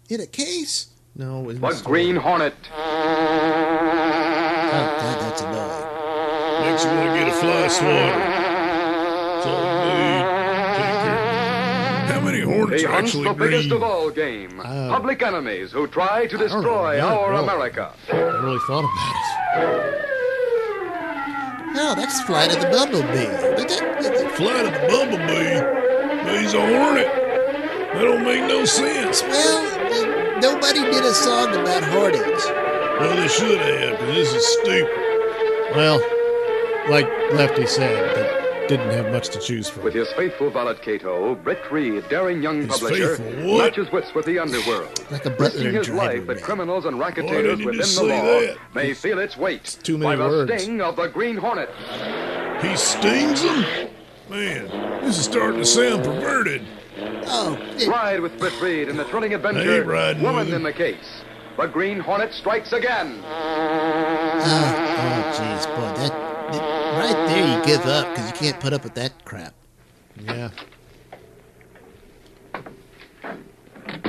[0.10, 0.88] In a case?
[1.16, 1.84] No, in The the.
[1.84, 2.54] Green Hornet.
[2.74, 2.78] Oh,
[4.72, 5.81] God, that's annoying.
[6.62, 8.20] Next, you want to get a fly swatter.
[8.20, 10.26] That's all you need.
[10.78, 12.08] Take care.
[12.14, 13.82] How many hornets He are actually the biggest green?
[13.82, 14.60] of all game.
[14.60, 16.56] Uh, public enemies who try to don't know.
[16.56, 17.44] destroy Yeah, our well.
[17.50, 17.94] America.
[18.12, 20.08] I really thought about it.
[21.74, 23.26] Oh, that's Flight of the Bumblebee.
[23.26, 25.60] But that, that- Flight of the bumblebee.
[26.24, 27.08] But he's a hornet.
[27.08, 29.22] That don't make no sense.
[29.24, 32.46] well, nobody did a song about hornets.
[32.48, 34.88] Well, they should have, because this is stupid.
[35.76, 36.00] Well,
[36.90, 39.84] like Lefty said, they didn't have much to choose from.
[39.84, 44.40] With his faithful valet Kato, Britt Reid, daring young His publisher, matches wits with the
[44.40, 45.06] underworld.
[45.12, 48.58] Like a butler risking his life that criminals and racketeers didn't within the law that?
[48.74, 51.70] may feel its weight too many by many the sting of the Green Hornet.
[52.62, 53.90] He stings them?
[54.30, 54.68] Man,
[55.04, 56.66] this is starting to sound perverted.
[56.98, 61.24] Oh, it, Ride with Britt Reid in the thrilling adventure riding Woman in the Case.
[61.58, 63.22] The Green Hornet strikes again.
[63.26, 66.21] oh, oh, jeez, boy, that,
[67.32, 69.54] that- there you give up because you can't put up with that crap.
[70.24, 70.50] Yeah.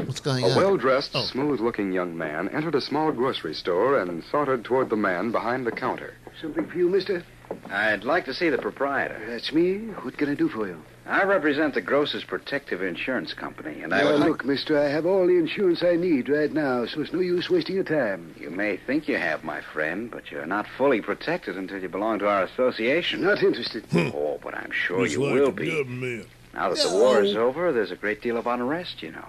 [0.05, 0.53] What's going A on?
[0.53, 1.23] A well-dressed, Oh.
[1.23, 5.71] smooth-looking young man entered a small grocery store and sauntered toward the man behind the
[5.73, 6.15] counter.
[6.41, 7.23] Something for you, mister?
[7.71, 9.21] I'd like to see the proprietor.
[9.29, 9.79] That's me.
[10.03, 10.77] What can I do for you?
[11.05, 14.29] I represent the Grocers Protective Insurance Company, and I Well, would like...
[14.31, 17.51] look, mister, I have all the insurance I need right now, so it's no use
[17.51, 18.35] wasting your time.
[18.38, 22.21] You may think you have, my friend, but you're not fully protected until you belong
[22.21, 23.23] to our association.
[23.23, 23.85] Not interested.
[23.93, 25.71] Oh, but I'm sure It's you like will be.
[25.71, 26.29] government.
[26.55, 29.29] Now that the war is over, there's a great deal of unrest, you know.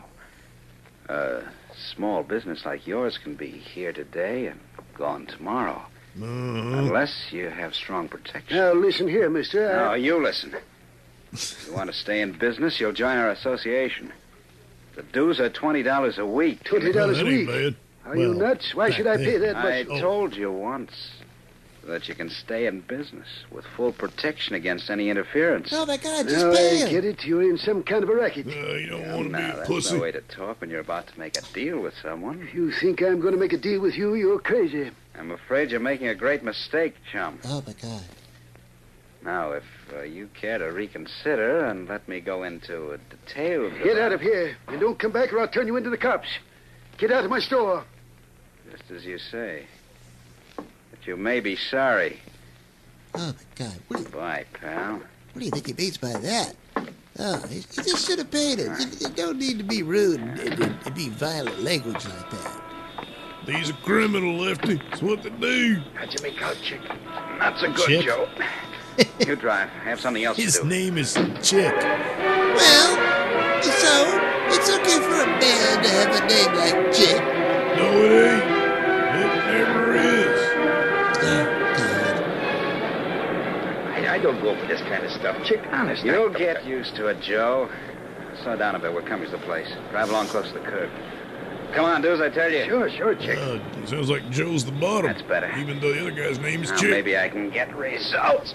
[1.09, 1.41] A
[1.95, 4.59] small business like yours can be here today and
[4.95, 5.81] gone tomorrow,
[6.17, 6.27] Uh-huh.
[6.27, 8.57] unless you have strong protection.
[8.57, 9.75] Now, listen here, mister.
[9.75, 10.53] I- you listen.
[11.33, 14.11] If you want to stay in business, you'll join our association.
[14.95, 16.63] The dues are $20 a week.
[16.63, 17.47] Twenty Well, dollars a week.
[17.47, 17.75] bad.
[18.05, 18.75] Are you nuts?
[18.75, 19.87] Why should I pay that I much?
[19.89, 19.99] Oh.
[20.01, 20.91] told you once
[21.85, 25.69] that you can stay in business with full protection against any interference.
[25.73, 26.89] Oh, that guy just Now pay I him.
[26.91, 27.25] get it.
[27.25, 28.47] You're in some kind of a racket.
[28.47, 29.95] Uh, you don't Well, want to now, be a that's pussy.
[29.95, 32.41] no way to talk when you're about to make a deal with someone.
[32.47, 34.91] If you think I'm going to make a deal with you, you're crazy.
[35.17, 37.39] I'm afraid you're making a great mistake, chum.
[37.45, 38.01] Oh, my God.
[39.23, 39.63] Now, if
[39.95, 43.71] uh, you care to reconsider and let me go into uh, details.
[43.81, 45.97] Get about- out of here and don't come back or I'll turn you into the
[45.97, 46.27] cops.
[46.97, 47.85] Get out of my store.
[48.69, 49.65] Just as you say.
[50.57, 52.19] But you may be sorry.
[53.15, 53.73] Oh, my God.
[53.87, 54.93] What do you, Bye, pal.
[54.95, 55.03] what
[55.39, 56.55] do you think he means by that?
[57.19, 58.71] Oh, he, he just should have paid it.
[58.79, 62.59] You, you don't need to be rude and, and, and be violent language like that.
[63.45, 64.81] He's a criminal, Lefty.
[64.91, 65.81] It's what they do.
[65.95, 66.81] That's you make out, chick.
[67.37, 68.05] Not so good, Chick?
[68.05, 68.27] Joe.
[69.27, 69.69] you drive.
[69.81, 70.67] I have something else His to do.
[70.67, 71.73] His name is Chick.
[71.73, 77.21] Well, so it's okay for a man to have a name like Chick.
[77.77, 78.43] No, it ain't.
[79.15, 80.41] It never is.
[81.15, 81.45] Oh,
[81.77, 82.23] God.
[83.93, 85.61] I, I don't go for this kind of stuff, chick.
[85.71, 86.03] Honest.
[86.03, 87.69] You'll get used to it, Joe.
[88.43, 88.93] Slow down a bit.
[88.93, 89.67] We're coming to the place.
[89.91, 90.89] Drive along close to the curb.
[91.73, 92.65] Come on, do as I tell you.
[92.65, 93.37] Sure, sure, chick.
[93.39, 95.11] Uh, sounds like Joe's the bottom.
[95.11, 95.51] That's better.
[95.57, 96.91] Even though the other guy's name is Now, Chick.
[96.91, 98.53] maybe I can get results.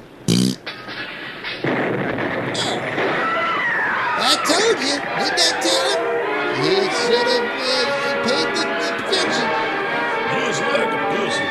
[2.60, 4.98] I told you.
[4.98, 6.02] Didn't I tell him?
[6.58, 9.48] He should have uh, paid the, the pension.
[10.34, 11.46] Just like a pussy.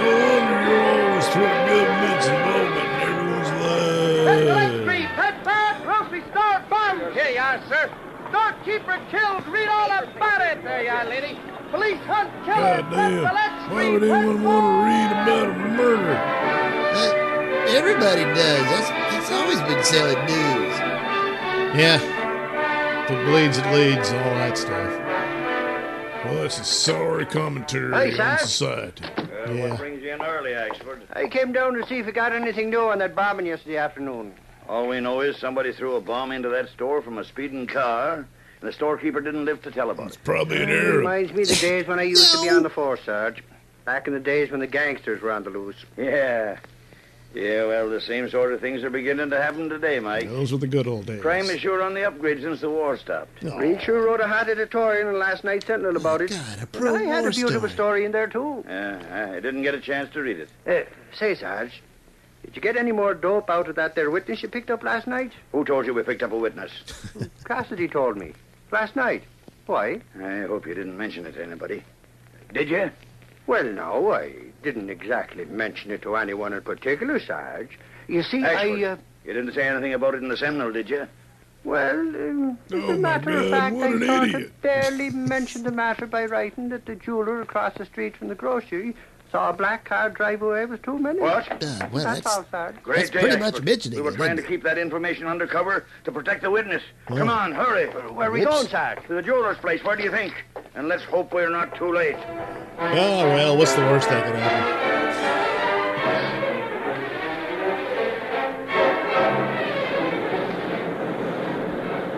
[0.00, 4.80] No wonder you're always for government's involvement in everyone's life.
[5.16, 7.12] Pet Bad Grocery Store Bomb!
[7.12, 7.84] Here you are, sir.
[8.30, 9.46] Storekeeper killed.
[9.48, 10.64] Read all about it.
[10.64, 11.38] There you are, lady.
[11.70, 12.80] Police hunt killer.
[12.80, 13.24] God damn.
[13.70, 16.16] Why would anyone want to read about a murder?
[16.96, 18.64] Uh, everybody does.
[18.72, 20.78] That's, that's always been selling news.
[21.78, 21.98] Yeah.
[23.08, 26.24] The it bleeds, it leads, all that stuff.
[26.24, 28.44] Well, that's a sorry commentary Hey, on sir.
[28.46, 29.04] society.
[29.48, 29.76] Yeah.
[29.76, 31.02] brings you in early, Axford?
[31.12, 34.34] I came down to see if you got anything new on that bombing yesterday afternoon.
[34.68, 38.14] All we know is somebody threw a bomb into that store from a speeding car,
[38.14, 38.26] and
[38.60, 40.08] the storekeeper didn't live to tell about it.
[40.08, 40.96] It's probably an uh, It Arab.
[40.96, 43.42] reminds me of the days when I used to be on the force, Sarge.
[43.84, 45.76] Back in the days when the gangsters were on the loose.
[45.96, 46.58] Yeah.
[47.36, 50.26] Yeah, well, the same sort of things are beginning to happen today, Mike.
[50.26, 51.20] Those were the good old days.
[51.20, 53.44] Crime is sure on the upgrade since the war stopped.
[53.44, 56.30] Oh, Reid sure wrote a hot editorial in last night's Sentinel about it.
[56.30, 57.72] God, a But pro I had a war beautiful story.
[57.72, 58.64] story in there, too.
[58.66, 60.48] Yeah, I didn't get a chance to read it.
[60.66, 61.82] Uh, say, Sarge,
[62.42, 65.06] did you get any more dope out of that there witness you picked up last
[65.06, 65.32] night?
[65.52, 66.70] Who told you we picked up a witness?
[67.44, 68.32] Cassidy told me.
[68.72, 69.24] Last night.
[69.66, 70.00] Why?
[70.18, 71.82] I hope you didn't mention it to anybody.
[72.54, 72.90] Did you?
[73.46, 74.32] Well, no, I
[74.66, 77.78] didn't exactly mention it to anyone in particular, Sarge.
[78.08, 78.84] You see, Axford.
[78.84, 81.06] I, uh, You didn't say anything about it in the Sentinel, did you?
[81.64, 84.42] well, um, as Oh, a my matter of fact, I an sort idiot.
[84.42, 88.34] of barely mentioned the matter by writing that the jeweler across the street from the
[88.36, 88.94] grocery
[89.32, 91.16] saw a black car drive away with two men.
[91.16, 91.22] in it.
[91.22, 91.50] What?
[91.52, 92.82] Uh, well, That's, that's, all, Sarge.
[92.82, 93.64] Great That's day, pretty much Axford.
[93.64, 96.82] mentioning We were it, trying to keep that information undercover to protect the witness.
[97.10, 97.16] Oh.
[97.16, 97.86] Come on, hurry.
[98.12, 98.52] Where are we Whoops.
[98.54, 99.06] going, Sarge?
[99.06, 99.82] To the jeweler's place.
[99.84, 100.32] Where do you think?
[100.74, 102.16] And let's hope we're not too late.
[102.78, 104.86] Oh, well, what's the worst that could happen?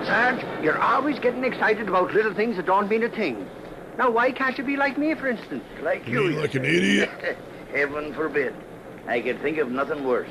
[0.07, 3.47] Sarge, you're always getting excited about little things that don't mean a thing.
[3.99, 5.65] Now, why can't you be like me, for instance?
[5.83, 6.29] Like You you.
[6.31, 7.11] mean like an idiot?
[7.75, 8.55] Heaven forbid.
[9.09, 10.31] I could think of nothing worse.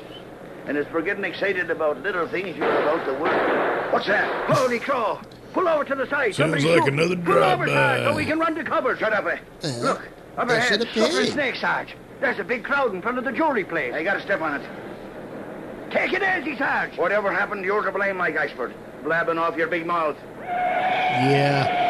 [0.66, 3.92] And as for getting excited about little things, you're about the worst.
[3.92, 4.50] What's that?
[4.50, 5.20] Holy crow!
[5.52, 6.34] Pull over to the side.
[6.34, 6.94] Sounds Somebody's like shooting.
[6.98, 7.96] another Pull over, drive-by.
[7.98, 8.96] Sarge, so we can run to cover.
[8.96, 9.38] Shut up, eh?
[9.64, 11.94] Uh, Look, up I ahead, should have suffering snake, Sarge.
[12.20, 13.94] There's a big crowd in front of the jewelry place.
[13.94, 15.90] I got to step on it.
[15.90, 16.96] Take it easy, Sarge.
[16.98, 18.72] Whatever happened, you're to blame, Mike Axford.
[19.04, 20.16] Blabbing off your big mouth.
[20.42, 21.87] Yeah.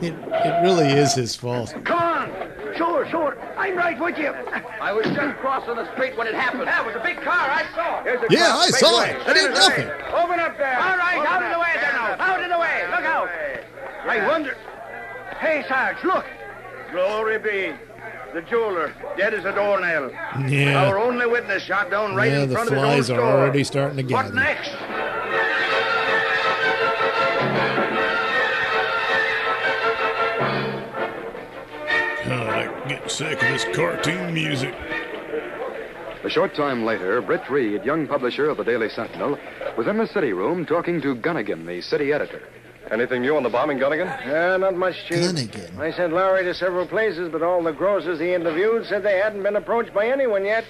[0.00, 1.74] It, it really is his fault.
[1.84, 2.30] Come on!
[2.76, 3.36] Sure, sure.
[3.56, 4.28] I'm right with you.
[4.80, 6.68] I was just crossing the street when it happened.
[6.68, 7.34] That was a big car.
[7.50, 8.02] I saw.
[8.04, 8.54] Here's a Yeah.
[8.56, 9.10] I saw way.
[9.10, 9.26] it.
[9.26, 9.88] I did nothing.
[10.14, 10.78] Open up there.
[10.78, 12.16] All right, Open out of the way there now.
[12.18, 12.86] Out of the way.
[12.90, 13.28] Look out.
[14.06, 14.56] I wonder.
[15.40, 16.24] Hey, Sarge, look.
[16.92, 17.72] Glory be.
[18.34, 20.10] The jeweler, dead as a doornail.
[20.46, 20.84] Yeah.
[20.86, 23.64] Our only witness shot down right Yeah, in front of his own flies are already
[23.64, 24.34] starting to What gather.
[24.34, 24.70] next?
[32.88, 34.74] Getting sick of this cartoon music.
[36.24, 39.38] A short time later, Britt Reid, young publisher of the Daily Sentinel,
[39.76, 42.42] was in the city room talking to Gunnigan, the city editor.
[42.90, 44.08] Anything new on the bombing, Gunnigan?
[44.26, 45.18] Uh, not much, Chief.
[45.18, 45.78] Gunnigan.
[45.78, 49.42] I sent Lowry to several places, but all the grocers he interviewed said they hadn't
[49.42, 50.64] been approached by anyone yet.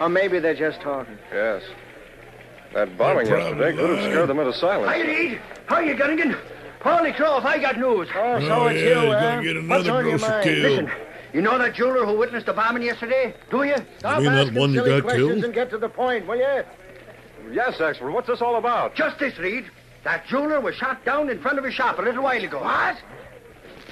[0.00, 1.16] Or maybe they're just talking.
[1.32, 1.62] Yes.
[2.74, 4.88] That bombing They're yesterday could have scared them into silence.
[4.88, 5.40] Hi, Reid.
[5.66, 6.36] How you, Gunnigan?
[6.82, 8.08] Holy crow, if I got news.
[8.14, 9.20] Oh, so Oh, it's yeah, you, he's huh?
[9.20, 10.44] gonna get What's another on your grocer mind?
[10.44, 10.62] killed.
[10.84, 10.90] Listen,
[11.34, 13.34] you know that jeweler who witnessed the bombing yesterday?
[13.50, 13.74] Do you?
[13.98, 15.44] Stop mean that asking one that silly got questions killed?
[15.44, 16.62] and get to the point, will you?
[17.52, 18.12] Yes, Axford.
[18.12, 18.94] What's this all about?
[18.94, 19.66] Just this, Reid.
[20.04, 22.58] That jeweler was shot down in front of his shop a little while ago.
[22.60, 22.96] What?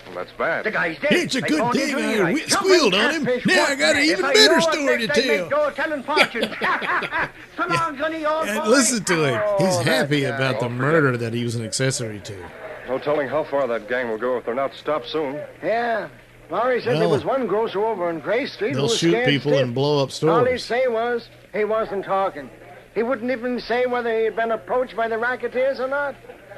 [0.07, 0.65] Well, that's bad.
[0.65, 1.13] The guy's dead.
[1.13, 2.51] It's a They good phoned thing into I right?
[2.51, 3.25] squealed on him.
[3.25, 5.49] catfish, Now I got an even If I better know story to I make tell.
[5.49, 6.47] dough telling fortunes.
[7.57, 8.69] so long, Gunny, old And boy.
[8.71, 9.43] listen to him.
[9.59, 10.29] He's Oh, happy guy.
[10.29, 12.37] about the oh, murder that he was an accessory to.
[12.89, 15.41] No telling how far that gang will go if they're not stopped soon.
[15.63, 16.09] Yeah.
[16.53, 19.53] Lowry said there was one grocer over in Gray Street who They'll was shoot people
[19.53, 19.63] stiff.
[19.65, 20.39] and blow up stores.
[20.39, 22.51] All he'd say was he wasn't talking.
[22.95, 26.15] He wouldn't even say whether he'd been approached by the racketeers or not.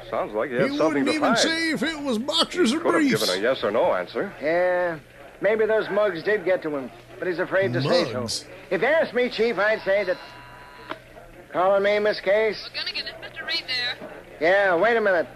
[0.09, 2.93] Sounds like he He had something wouldn't even say if it was boxers or Could
[2.95, 3.25] have briefs.
[3.25, 4.33] given a yes or no answer.
[4.41, 4.99] Yeah.
[5.41, 8.33] Maybe those mugs did get to him, but he's afraid to say Mugs?
[8.33, 8.45] so.
[8.71, 10.17] If you asked me, Chief, I'd say that.
[11.53, 12.69] Calling me, Miss Case?
[12.75, 13.47] Gunnigan, is Mr.
[13.47, 14.09] Reid there?
[14.41, 15.27] Yeah, wait a minute.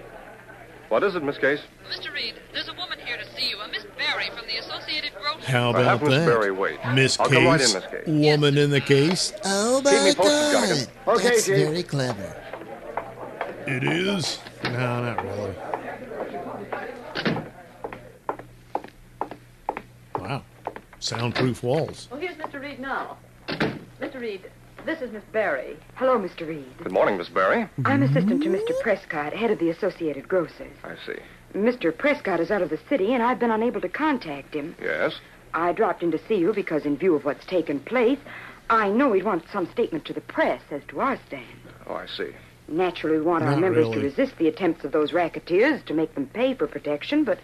[0.89, 1.61] What is it, Miss Case?
[1.89, 2.11] Mr.
[2.13, 3.58] Reid, there's a woman here to see you, a Miss
[3.99, 5.43] Barry from the Associated Grocers.
[5.45, 6.25] How about that?
[6.25, 6.79] Barry wait.
[6.93, 8.07] Miss I'll Case, right in, Miss Case.
[8.07, 9.33] woman in the case.
[9.43, 10.87] Oh Keep me my God!
[11.17, 11.55] Okay, That's Chief.
[11.55, 12.35] very clever.
[13.67, 14.39] It is?
[14.63, 15.55] No, not really.
[20.17, 20.43] Wow.
[20.99, 22.07] Soundproof walls.
[22.09, 22.61] Well, here's Mr.
[22.61, 23.17] Reid now.
[23.99, 24.19] Mr.
[24.21, 24.49] Reid,
[24.85, 25.77] this is Miss Barry.
[25.95, 26.47] Hello, Mr.
[26.47, 26.65] Reid.
[26.77, 27.67] Good morning, Miss Barry.
[27.85, 28.79] I'm assistant to Mr.
[28.81, 30.71] Prescott, head of the Associated Grocers.
[30.83, 31.19] I see.
[31.53, 31.95] Mr.
[31.95, 34.75] Prescott is out of the city, and I've been unable to contact him.
[34.81, 35.19] Yes?
[35.53, 38.19] I dropped in to see you because, in view of what's taken place,
[38.69, 41.47] I know he'd want some statement to the press as to our stand.
[41.87, 42.31] Oh, I see.
[42.67, 46.13] Naturally, we want our Not members to resist the attempts of those racketeers to make
[46.13, 47.39] them pay for protection, but,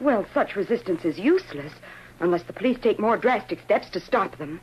[0.00, 1.72] well, such resistance is useless
[2.18, 4.60] unless the police take more drastic steps to stop them.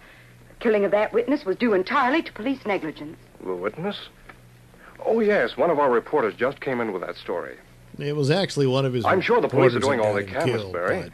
[0.49, 3.17] The killing of that witness was due entirely to police negligence.
[3.43, 4.09] The witness?
[5.05, 5.55] Oh, yes.
[5.55, 7.55] One of our reporters just came in with that story.
[7.99, 9.05] It was actually one of his.
[9.05, 11.03] I'm sure the police are doing all they can, Miss Barry.
[11.03, 11.11] but-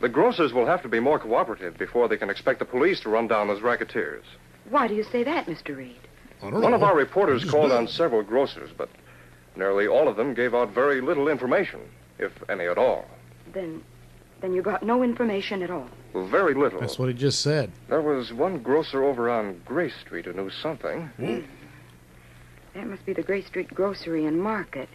[0.00, 3.08] The grocers will have to be more cooperative before they can expect the police to
[3.08, 4.24] run down those racketeers.
[4.68, 5.76] Why do you say that, Mr.
[5.76, 5.96] Reid?
[6.42, 8.88] I don't One of our reporters called on several grocers, but
[9.56, 11.80] nearly all of them gave out very little information,
[12.18, 13.06] if any at all.
[13.52, 13.82] Then,
[14.40, 15.88] then you got no information at all.
[16.12, 16.80] Well, very little.
[16.80, 17.70] That's what he just said.
[17.88, 21.06] There was one grocer over on Grace Street who knew something.
[21.16, 21.40] Hmm.
[22.74, 24.88] That must be the Gray Street Grocery and Market.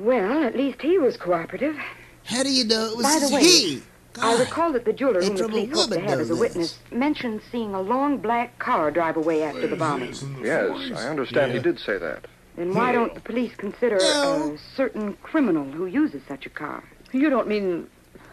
[0.00, 1.76] Well, at least he was cooperative.
[2.24, 3.82] How do you know it was By the way, he?
[4.20, 6.78] I recall that the jeweler whom the police hoped to have as a knows witness
[6.90, 10.14] mentioned seeing a long black car drive away after the bombing.
[10.42, 12.26] Yes, I understand he did say that.
[12.56, 16.82] Then why don't the police consider a certain criminal who uses such a car?
[17.12, 17.86] You don't mean.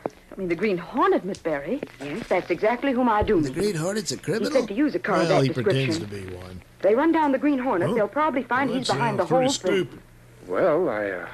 [0.05, 1.81] I mean, the Green Hornet, Miss Barry.
[1.99, 3.43] Yes, that's exactly whom I do mean.
[3.43, 3.59] The mean.
[3.59, 4.51] Green Hornet's a He criminal?
[4.51, 6.61] said to use a car of Well, that he pretends to be one.
[6.81, 7.95] They run down the Green Hornet, Huh?
[7.95, 9.99] they'll probably find Well, he's behind the whole thing.
[10.47, 11.27] Well, I, uh,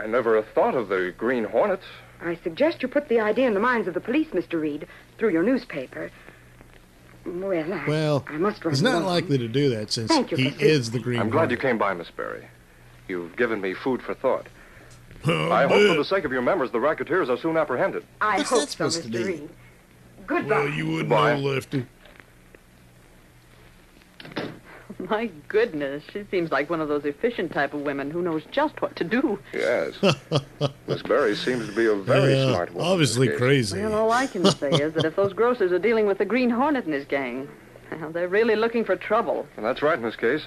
[0.00, 1.84] I never thought of the Green Hornets.
[2.22, 4.58] I suggest you put the idea in the minds of the police, Mr.
[4.60, 4.86] Reid,
[5.18, 6.10] through your newspaper.
[7.26, 9.04] Well, I, Well, I must run he's not along.
[9.06, 10.60] likely to do that since you, he Mr.
[10.62, 12.46] is the Green I'm glad you came by, Miss Barry.
[13.08, 14.46] You've given me food for thought.
[15.26, 18.04] Oh, I hope for the sake of your members, the racketeers are soon apprehended.
[18.22, 19.12] I What's hope that so, Mr.
[19.12, 19.24] be?
[19.24, 19.50] Reid.
[20.26, 20.48] Goodbye.
[20.60, 21.34] Well, you wouldn't Goodbye.
[21.34, 21.86] know, Lefty.
[25.10, 28.80] My goodness, she seems like one of those efficient type of women who knows just
[28.82, 29.38] what to do.
[29.52, 29.94] Yes.
[30.86, 32.90] Miss Barry seems to be a very Yeah, smart woman.
[32.92, 33.80] obviously crazy.
[33.80, 36.50] Well, all I can say is that if those grocers are dealing with the Green
[36.50, 37.48] Hornet and his gang,
[38.00, 39.46] well, they're really looking for trouble.
[39.56, 40.42] And that's right, Miss Case.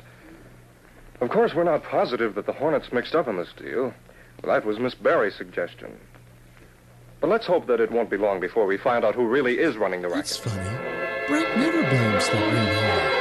[1.22, 3.94] Of course, we're not positive that the Hornet's mixed up in this deal.
[4.44, 5.98] Well, That was Miss Barry's suggestion.
[7.22, 9.78] But let's hope that it won't be long before we find out who really is
[9.78, 10.52] running the That's racket.
[10.63, 11.28] funny.
[11.28, 13.12] Britt never blames the Green Hornet.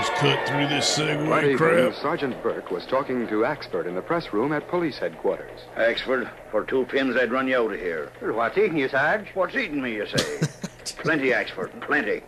[0.00, 1.94] Just cut through this That Segway evening, crap.
[1.96, 5.60] Sergeant Burke was talking to Axford in the press room at police headquarters.
[5.76, 8.10] Axford, for two pins, I'd run you out of here.
[8.20, 9.26] What's eating you, Sarge?
[9.34, 10.46] What's eating me, you say?
[11.02, 12.22] plenty, Axford, plenty.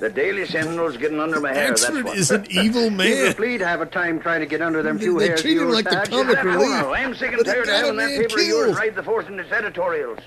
[0.00, 2.16] The Daily Sentinel's getting under my hair, that's Axford what.
[2.18, 3.34] is an evil You'd man.
[3.34, 5.42] please have a time trying to get under them They- few they hairs.
[5.42, 6.84] treat of him like the comic relief.
[6.84, 8.76] I'm sick and tired of got having a that man paper of yours killed.
[8.76, 10.18] ride the force in its editorials.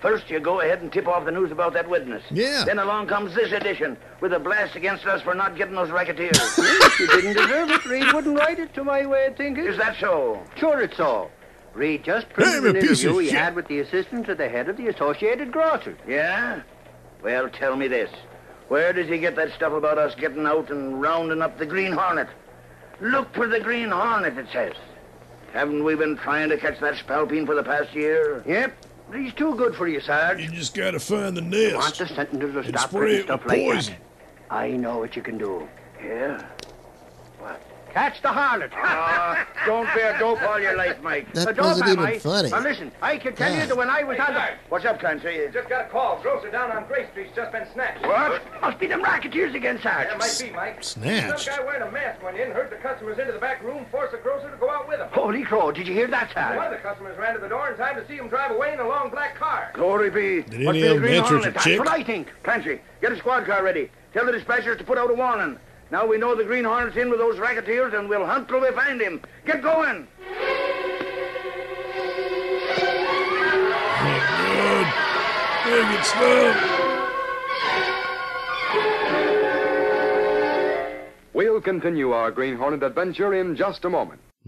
[0.00, 2.22] First, you go ahead and tip off the news about that witness.
[2.30, 2.64] Yeah.
[2.64, 6.38] Then along comes this edition with a blast against us for not getting those racketeers.
[6.58, 9.64] If you didn't deserve it, Reid wouldn't write it to my way of thinking.
[9.66, 10.42] Is that so?
[10.56, 11.30] Sure it's so.
[11.74, 13.38] Reid just Damn, printed an interview he shit.
[13.38, 15.98] had with the assistant to the head of the Associated Grocers.
[16.06, 16.62] Yeah?
[17.22, 18.10] Well, tell me this.
[18.68, 21.92] Where does he get that stuff about us getting out and rounding up the Green
[21.92, 22.28] Hornet?
[23.00, 24.74] Look for the Green Hornet, it says.
[25.52, 28.42] Haven't we been trying to catch that spalpeen for the past year?
[28.46, 28.72] Yep,
[29.10, 30.40] but he's too good for you, Sarge.
[30.40, 31.98] You just gotta find the Want nest.
[31.98, 33.94] the Sentinel to stop it stuff like poison.
[33.94, 34.54] that.
[34.54, 35.68] I know what you can do.
[36.02, 36.44] Yeah?
[37.92, 38.70] Catch the harlot.
[38.74, 41.32] Ah, don't be a dope all your life, Mike.
[41.34, 42.18] That Uh, dope, wasn't am even I?
[42.20, 42.50] funny.
[42.50, 44.42] Now listen, I can tell you that when I was on the...
[44.68, 45.48] What's up, Clancy?
[45.52, 46.20] Just got a call.
[46.22, 48.06] Grocer down on Grace Street's just been snatched.
[48.06, 48.40] What?
[48.60, 50.06] Must be them racketeers again, Sarge.
[50.08, 50.84] Yeah, might be, Mike.
[50.84, 51.40] Snatched.
[51.40, 54.12] Some guy wearing a mask went in, herd the customers into the back room, forced
[54.12, 55.08] the grocer to go out with him.
[55.12, 57.76] Holy crow, did you hear that, One of the customers ran to the door in
[57.76, 59.70] time to see him drive away in a long black car.
[59.74, 60.42] Glory be.
[60.48, 61.44] Did Must any be of the them Green answer Hornet.
[61.44, 62.28] to That's what I think.
[62.44, 63.90] Clancy, get a squad car ready.
[64.12, 65.58] Tell the dispatchers to put out a warning.
[65.90, 68.70] Now we know the Green Hornet's in with those racketeers, and we'll hunt till we
[68.70, 69.20] find him.
[69.44, 70.06] Get going.
[74.38, 74.86] Good.
[75.64, 76.56] Dang it, stop.
[81.34, 84.22] We'll We'll continue our Green Hornet adventure in just a moment.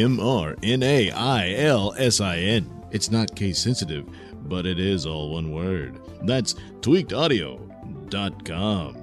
[0.00, 2.84] M R N A I L S I N.
[2.90, 4.06] It's not case sensitive,
[4.48, 6.00] but it is all one word.
[6.22, 8.96] That's tweakedaudio.com.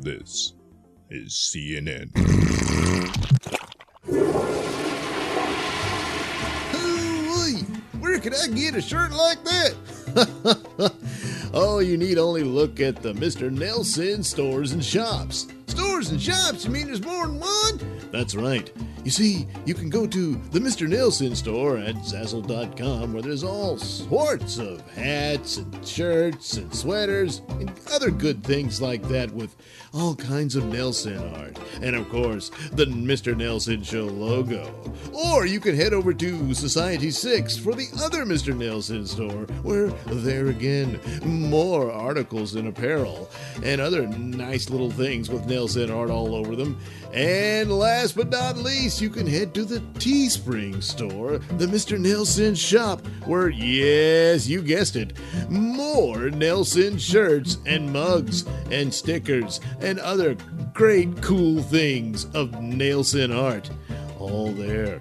[0.00, 0.52] This
[1.08, 2.10] is CNN.
[6.74, 7.62] Ooh-wee,
[7.98, 10.92] Where could I get a shirt like that?
[11.54, 13.50] oh, you need only look at the Mr.
[13.50, 15.46] Nailsin stores and shops.
[15.66, 16.66] Stores and shops?
[16.66, 17.80] You mean there's more than one?
[18.12, 18.70] That's right.
[19.06, 20.88] You see, you can go to the Mr.
[20.88, 27.70] Nailsin store at Zazzle.com where there's all sorts of hats and shirts and sweaters and
[27.92, 29.54] other good things like that with
[29.94, 31.56] all kinds of Nailsin art.
[31.80, 33.32] And of course, the Mr.
[33.32, 34.74] Nailsin Show logo.
[35.12, 38.52] Or you can head over to Society 6 for the other Mr.
[38.52, 43.30] Nailsin store where there again, more articles and apparel
[43.62, 46.76] and other nice little things with Nailsin art all over them.
[47.12, 51.98] And last but not least, you can head to the Teespring store, the Mr.
[51.98, 55.14] Nailsin shop, where, yes, you guessed it,
[55.48, 60.36] more Nailsin shirts and mugs and stickers and other
[60.74, 63.70] great cool things of Nailsin art.
[64.18, 65.00] All there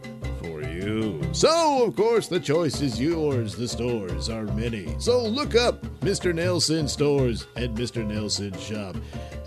[0.86, 1.22] you.
[1.34, 3.56] So, of course, the choice is yours.
[3.56, 4.96] The stores are many.
[5.00, 6.34] So look up Mr.
[6.34, 8.06] Nailsin Stores and Mr.
[8.06, 8.96] Nailsin Shop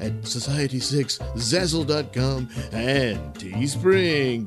[0.00, 4.44] at Society 6, Zazzle.com, and Teespring.com.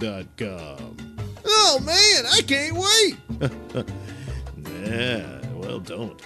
[1.46, 3.18] Oh man, I can't wait!
[4.86, 6.22] yeah, well, don't.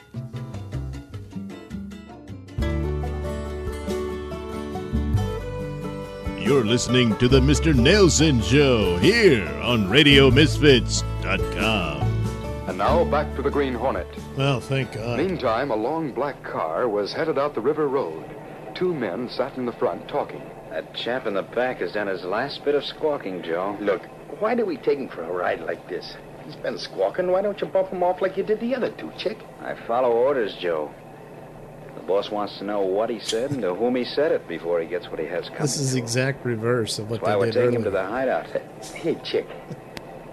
[6.45, 7.73] You're listening to the Mr.
[7.73, 12.01] Nailsin Show here on RadioMisfits.com.
[12.69, 14.05] And now back to the Green Hornet.
[14.37, 15.17] Well, thank God.
[15.17, 18.23] Meantime, a long black car was headed out the river road.
[18.75, 20.43] Two men sat in the front talking.
[20.69, 23.75] That chap in the back has done his last bit of squawking, Joe.
[23.81, 24.03] Look,
[24.39, 26.15] why do we take him for a ride like this?
[26.45, 27.31] He's been squawking.
[27.31, 29.39] Why don't you bump him off like you did the other two, chick?
[29.61, 30.93] I follow orders, Joe.
[31.95, 34.81] The boss wants to know what he said and to whom he said it before
[34.81, 35.61] he gets what he has coming.
[35.61, 36.03] This is to the him.
[36.03, 37.77] exact reverse of what That's why they we're taking earlier.
[37.77, 38.47] him to the hideout.
[38.93, 39.47] Hey, chick.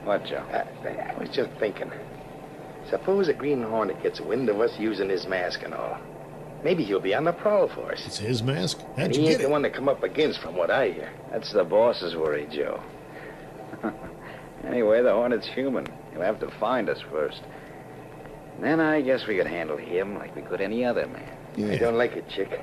[0.04, 0.44] What, Joe?
[0.52, 1.90] I, I was just thinking.
[2.90, 5.98] Suppose a Green Hornet gets wind of us using his mask and all.
[6.64, 8.02] Maybe he'll be on the prowl for us.
[8.06, 8.80] It's his mask?
[8.96, 9.50] How'd he you ain't get the it?
[9.50, 11.10] one to come up against, from what I hear.
[11.30, 12.80] That's the boss's worry, Joe.
[14.66, 15.86] anyway, the Hornet's human.
[16.12, 17.40] He'll have to find us first.
[18.60, 21.36] Then I guess we could handle him like we could any other man.
[21.57, 22.61] I don't like it, chick.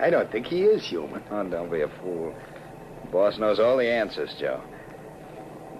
[0.00, 1.22] I don't think he is human.
[1.30, 2.34] Oh, don't be a fool.
[3.04, 4.60] The boss knows all the answers, Joe.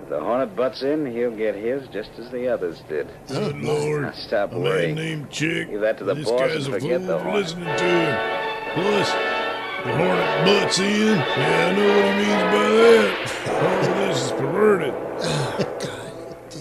[0.03, 3.09] If the Hornet butts in, he'll get his just as the others did.
[3.29, 4.03] Good Lord.
[4.03, 4.95] Now stop A man worrying.
[4.95, 5.69] named Chick.
[5.69, 7.41] Leave that to the this boss guy's and a forget fool the Hornet.
[7.43, 8.19] listening to him.
[8.75, 9.11] Plus,
[9.85, 11.17] the Hornet butts in.
[11.17, 13.15] Yeah, I know what he means by that.
[13.63, 14.95] All this is perverted.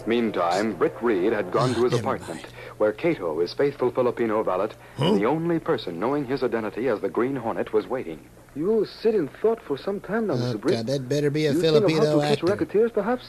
[0.08, 2.46] Meantime, Britt Reid had gone to his apartment,
[2.78, 7.36] where Kato, his faithful Filipino valet, the only person knowing his identity as the Green
[7.36, 8.20] Hornet, was waiting.
[8.56, 10.62] You sit in thought for some time now, Oh, Mr.
[10.62, 10.76] Britt.
[10.78, 12.46] God, that better be a you think of how Filipino to catch actor.
[12.48, 13.26] racketeers, perhaps?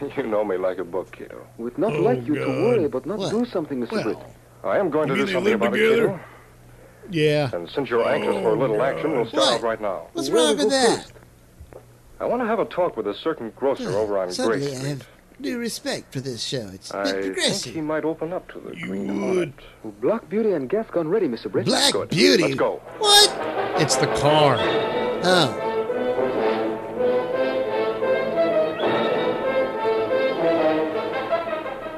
[0.16, 1.44] You know me like a book, Kato.
[1.56, 3.30] We'd not Oh, like you to worry, but not What?
[3.32, 4.00] do something, Mr.
[4.04, 4.18] Britt.
[4.62, 6.04] I am going to You do something about together?
[6.04, 6.20] it, Kato.
[7.10, 7.50] Yeah.
[7.52, 10.06] And since you're anxious for a oh, little action, we'll start out right now.
[10.12, 11.10] What's wrong with that?
[12.20, 14.74] I want to have a talk with a certain grocer over on Gray Suddenly I
[14.74, 14.88] Street.
[14.88, 15.08] have
[15.40, 16.68] new respect for this show.
[16.72, 19.52] It's a I bit think he might open up to the Green Hornet.
[20.00, 21.50] Black Beauty and gas gun ready, Mr.
[21.50, 21.66] Britt.
[21.66, 22.10] Black Good.
[22.10, 22.42] Beauty?
[22.44, 22.80] Let's go.
[22.98, 23.80] What?
[23.80, 24.56] It's the car.
[25.24, 25.64] Oh.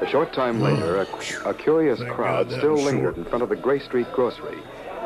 [0.01, 3.49] A short time later, a, a curious crowd that still was lingered in front of
[3.49, 4.57] the Gray Street grocery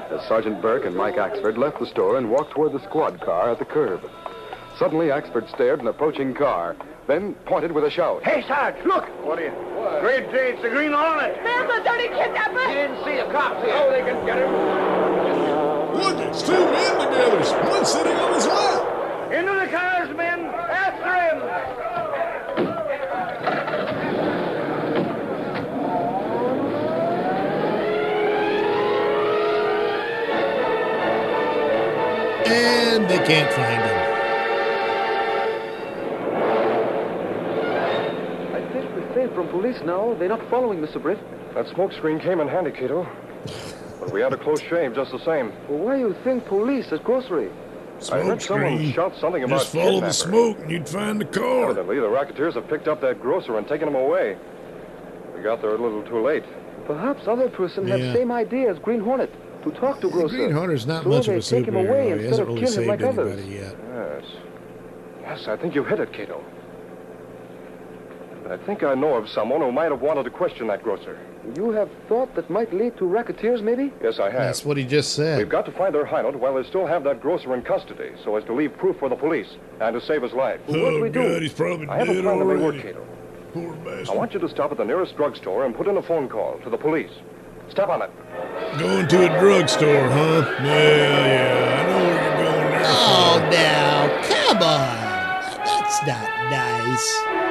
[0.09, 3.51] as Sergeant Burke and Mike Axford left the store and walked toward the squad car
[3.51, 4.01] at the curb.
[4.77, 6.75] Suddenly, Axford stared at an approaching car,
[7.07, 8.21] then pointed with a shout.
[8.23, 9.05] Hey, Sarge, look!
[9.23, 9.51] What are you?
[10.01, 11.39] Great day, it's the Green Hornet!
[11.43, 12.59] There's a dirty kidnapper!
[12.59, 13.73] You didn't see the cops here.
[13.73, 14.51] Oh, they can get him.
[15.95, 17.39] Look, it's two men together.
[17.69, 19.31] One sitting on his lap.
[19.31, 20.45] Into the cars, men!
[20.45, 21.41] After him!
[32.47, 33.94] And they can't find him.
[39.43, 40.13] Police now.
[40.17, 41.01] They're not following, Mr.
[41.01, 41.19] Britt.
[41.53, 43.07] That smoke screen came in handy, Kato.
[43.99, 45.51] But we had a close shave just the same.
[45.69, 47.49] Well, why you think police at grocery?
[48.11, 48.93] I heard someone screen.
[48.93, 51.65] shout something about Just follow the smoke and you'd find the car.
[51.65, 54.37] Evidently, the racketeers have picked up that grocer and taken him away.
[55.35, 56.43] We got there a little too late.
[56.87, 57.97] Perhaps other person Yeah.
[57.97, 59.31] have same idea as Green Hornet
[59.63, 60.35] to talk to grocer.
[60.35, 62.05] Green Hunter's not so much of they a take him away superhero.
[62.05, 63.31] He instead hasn't of really kill him saved like others.
[63.39, 63.75] anybody yet.
[63.95, 64.23] Yes.
[65.21, 66.43] Yes, I think you hit it, Kato.
[68.49, 71.17] I think I know of someone who might have wanted to question that grocer.
[71.55, 73.91] You have thought that might lead to racketeers, maybe?
[74.03, 74.33] Yes, I have.
[74.33, 75.37] That's what he just said.
[75.39, 78.35] We've got to find their hideout while they still have that grocer in custody, so
[78.35, 79.47] as to leave proof for the police
[79.81, 80.59] and to save his life.
[80.67, 82.77] oh, God, he's probably I have a dead plan that may already.
[82.77, 83.07] work, Kato.
[83.53, 84.09] Poor bastard.
[84.09, 86.59] I want you to stop at the nearest drugstore and put in a phone call
[86.59, 87.11] to the police.
[87.69, 88.11] Step on it.
[88.77, 90.45] Going to a drugstore, huh?
[90.61, 91.81] Yeah, yeah.
[91.81, 92.83] I know where you're going there.
[92.85, 95.05] Oh, now, come on.
[95.65, 97.44] That's not nice.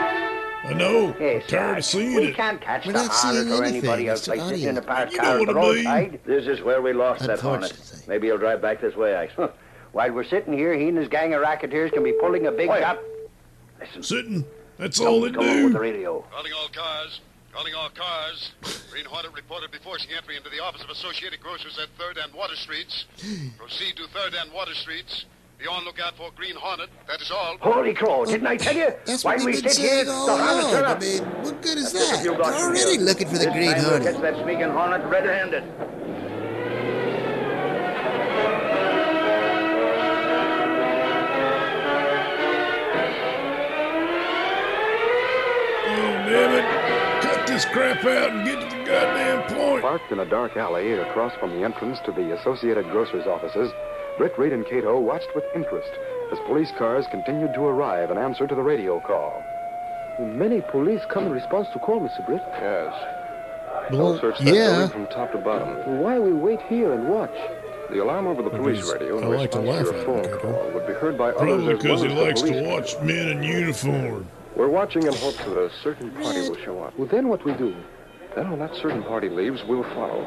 [0.65, 1.13] I know.
[1.13, 2.35] Hey, I'm tired of seeing we it.
[2.37, 3.81] can't catch We're the not seeing Hornet or anything.
[3.91, 4.93] anybody It's else like sitting in a audio.
[4.95, 5.77] parked You car know at the what I mean.
[5.85, 6.21] roadside.
[6.25, 8.03] This is where we lost that Hornet.
[8.09, 9.35] Maybe he'll drive back this way, Axe.
[9.93, 12.67] While we're sitting here, he and his gang of racketeers can be pulling a big
[12.69, 12.83] Quiet.
[12.83, 12.99] shot.
[13.79, 14.45] Listen, Sitting.
[14.79, 15.83] That's all they someone's coming with the do.
[15.83, 16.25] radio.
[16.33, 17.21] Calling all cars.
[17.53, 18.51] Calling all cars.
[18.91, 22.57] Green Hornet reported forcing entry into the office of Associated Grocers at 3rd and Water
[22.57, 23.05] Streets.
[23.59, 25.27] Proceed to 3rd and Water Streets.
[25.65, 26.91] Be on lookout for Green Hornet.
[27.09, 27.57] That is all.
[27.59, 28.93] Holy crow, didn't I tell you?
[29.07, 30.85] That's While what we we've been sit here, saying the all Hornet's along.
[30.85, 31.01] I up.
[31.01, 32.23] mean, what good is That's just a that?
[32.23, 33.01] few blocks They're from already here.
[33.01, 34.03] looking for the This Green time Hornet.
[34.03, 35.65] We'll catch that sneaking Hornet red-handed.
[45.87, 47.23] Oh, damn it.
[47.23, 49.83] Cut this crap out and get to the goddamn point.
[49.83, 53.71] Parked in a dark alley across from the entrance to the Associated Grocers offices,
[54.19, 55.91] Britt, Reid, and Kato watched with interest
[56.33, 59.43] as police cars continued to arrive in answer to the radio call.
[60.21, 62.25] Many police come in response to call, Mr.
[62.27, 62.43] Britt.
[62.61, 62.95] Yes.
[63.91, 64.87] Well, I'll search that yeah.
[64.87, 66.01] building from top to bottom.
[66.01, 67.35] Why we wait here and watch?
[67.91, 70.01] The alarm over the police Because radio in I like to laugh to your at
[70.01, 70.39] him, phone Kato.
[70.39, 72.67] call would be heard by Probably others because he likes to police.
[72.67, 74.27] watch men in uniform.
[74.57, 76.97] We're watching in hopes that a certain party will show up.
[76.97, 77.75] Well, then what we do?
[78.37, 80.25] Then when that certain party leaves, we'll follow,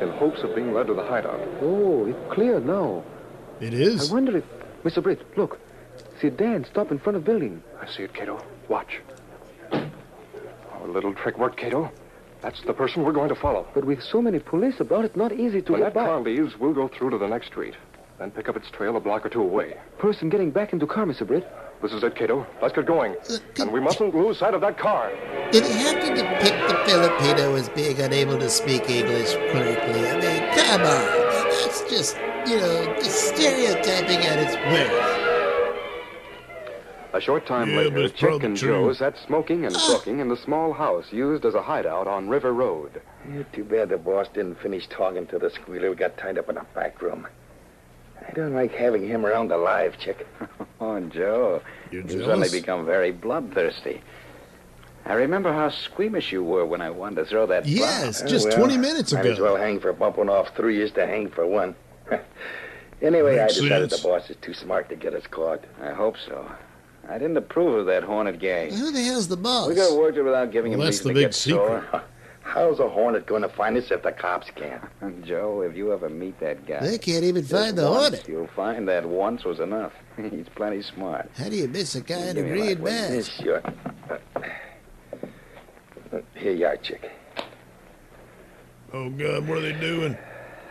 [0.00, 1.40] in hopes of being led to the hideout.
[1.60, 3.02] Oh, it's clear now.
[3.60, 3.74] It
[4.10, 4.44] I wonder if...
[4.84, 5.02] Mr.
[5.02, 5.58] Britt, look.
[6.20, 7.62] See Dan stop in front of building.
[7.80, 8.42] I see it, Kato.
[8.68, 9.00] Watch.
[9.72, 9.90] Oh,
[10.82, 11.90] Our little trick worked, Kato.
[12.42, 13.66] That's the person we're going to follow.
[13.74, 16.06] But with so many police about, it's not easy to When get that back.
[16.08, 17.74] car leaves, we'll go through to the next street,
[18.18, 19.76] then pick up its trail a block or two away.
[19.98, 21.26] Person getting back into car, Mr.
[21.26, 21.50] Britt.
[21.80, 22.46] This is it, Kato.
[22.60, 23.14] Let's get going.
[23.30, 25.10] Uh, and we mustn't lose sight of that car.
[25.52, 30.06] Did he have to depict the Filipino as being unable to speak English correctly?
[30.06, 31.48] I mean, come on.
[31.50, 32.16] That's just,
[32.46, 35.20] you know, just stereotyping at its worst.
[37.12, 38.68] A short time Yeah, later, it's Chick probably and true.
[38.88, 42.52] Joe sat smoking and talking in the small house used as a hideout on River
[42.52, 43.00] Road.
[43.32, 46.48] Yeah, too bad the boss didn't finish talking to the squealer who got tied up
[46.48, 47.26] in a back room.
[48.26, 50.26] I don't like having him around alive, Chick.
[50.80, 54.02] Oh, Joe, You're you've suddenly become very bloodthirsty.
[55.06, 58.28] I remember how squeamish you were when I wanted to throw that Yes, bomb.
[58.28, 59.22] just oh, well, 20 minutes ago.
[59.22, 61.74] Might as well hang for bumping off three years to hang for one.
[63.02, 64.02] anyway, Makes I decided sense.
[64.02, 65.64] the boss is too smart to get us caught.
[65.82, 66.50] I hope so.
[67.08, 68.72] I didn't approve of that Hornet gang.
[68.72, 69.68] Who the hell's the boss?
[69.68, 71.84] We got worked it without giving Well, him that's reason the to big get secret.
[71.90, 72.02] sore.
[72.46, 74.82] How's a hornet going to find us if the cops can't?
[75.26, 78.28] Joe, if you ever meet that guy, They can't even find the once, Hornet.
[78.28, 79.92] You'll find that once was enough.
[80.16, 81.30] He's plenty smart.
[81.36, 82.92] How do you miss a guy in a Give me green that one.
[82.92, 83.32] Yeah, mask?
[83.42, 83.62] sure.
[86.34, 87.10] Here you are, Chick.
[88.92, 90.16] Oh, God, what are they doing?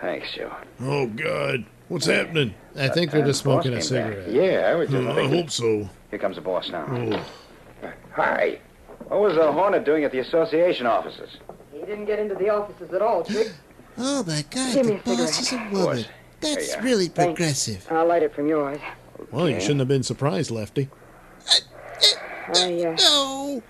[0.03, 0.51] Thanks, Joe.
[0.81, 1.63] Oh, God.
[1.87, 2.53] What's happening?
[2.75, 4.13] I think they're just boss smoking a came back.
[4.25, 4.29] cigarette.
[4.31, 5.89] Yeah, I was just Oh, I hope so.
[6.09, 6.85] Here comes the boss now.
[6.89, 8.59] Oh, Hi.
[9.07, 11.29] What was the Hornet doing at the association offices?
[11.71, 13.47] He didn't get into the offices at all, Chick.
[13.97, 15.71] Oh, my God, Give the me a boss is a cigarette.
[15.71, 16.05] woman.
[16.41, 16.83] That's There you uh, are.
[16.83, 17.37] really Thanks.
[17.37, 17.87] progressive.
[17.91, 18.79] I'll light it from yours.
[19.31, 20.89] Well, you shouldn't have been surprised, Lefty.
[22.55, 23.63] I, uh, No.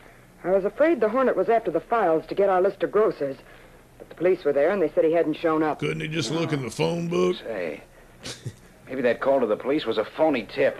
[0.46, 3.36] I was afraid the Hornet was after the files to get our list of grocers.
[4.04, 5.80] But the police were there, and they said he hadn't shown up.
[5.80, 7.38] couldn't he just look in the phone book?
[7.38, 7.82] Say,
[8.86, 10.76] maybe that call to the police was a phony tip.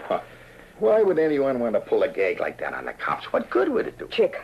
[0.78, 3.32] Why would anyone want to pull a gag like that on the cops?
[3.32, 4.08] What good would it do?
[4.08, 4.42] Chick,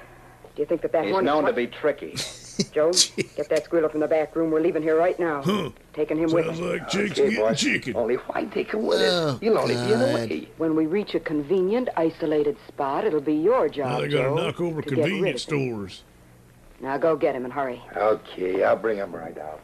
[0.57, 1.27] do you think that that He's Hornet...
[1.27, 2.17] known to be tricky.
[2.73, 2.93] Joe,
[3.37, 4.51] get that squealer from the back room.
[4.51, 5.43] We're leaving here right now.
[5.43, 5.71] Huh.
[5.93, 6.67] Taking him with Sounds us.
[6.67, 7.61] like oh, Chick's Okay, getting boss.
[7.61, 7.97] chicken.
[7.97, 9.41] Only why take him with Oh, us?
[9.41, 10.49] He'll only be in the way.
[10.57, 14.35] When we reach a convenient, isolated spot, it'll be your job, Now they gotta Joe,
[14.37, 15.69] knock over to get rid convenience of him.
[15.75, 16.03] stores.
[16.81, 17.83] Now go get him and hurry.
[17.95, 19.61] Okay, I'll bring him right out.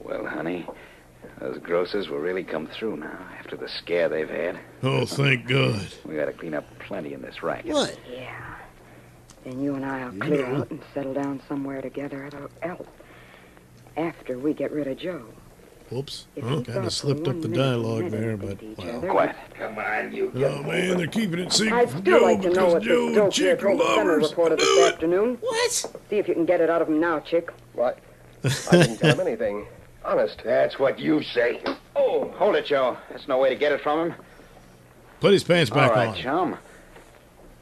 [0.00, 0.66] Well, honey,
[1.40, 4.58] those grocers will really come through now after the scare they've had.
[4.82, 5.86] Oh, thank God.
[6.04, 7.72] We got to clean up plenty in this racket.
[7.72, 7.98] What?
[8.10, 8.56] Yeah.
[9.44, 12.28] Then you and I'll clear out and settle down somewhere together
[12.62, 12.88] else.
[13.96, 15.24] After we get rid of Joe.
[15.90, 16.26] Whoops.
[16.36, 19.00] If kind of slipped up the dialogue there, but each well.
[19.00, 19.36] Quiet.
[19.54, 20.30] Come on, you.
[20.34, 23.06] Oh, man, they're keeping it secret I'd from Joe like to know because what Joe
[23.06, 24.30] this and dope here Chick are told the Sentinel lovers.
[24.30, 25.38] reporter this afternoon.
[25.40, 25.70] What?
[25.70, 27.50] See if you can get it out of him now, Chick.
[27.72, 27.98] What?
[28.44, 29.66] I didn't tell him anything.
[30.04, 30.42] Honest.
[30.44, 31.62] That's what you say.
[31.96, 32.98] Oh, hold it, Joe.
[33.10, 34.18] That's no way to get it from him.
[35.20, 35.98] Put his pants back on.
[35.98, 36.16] All right, on.
[36.16, 36.58] chum.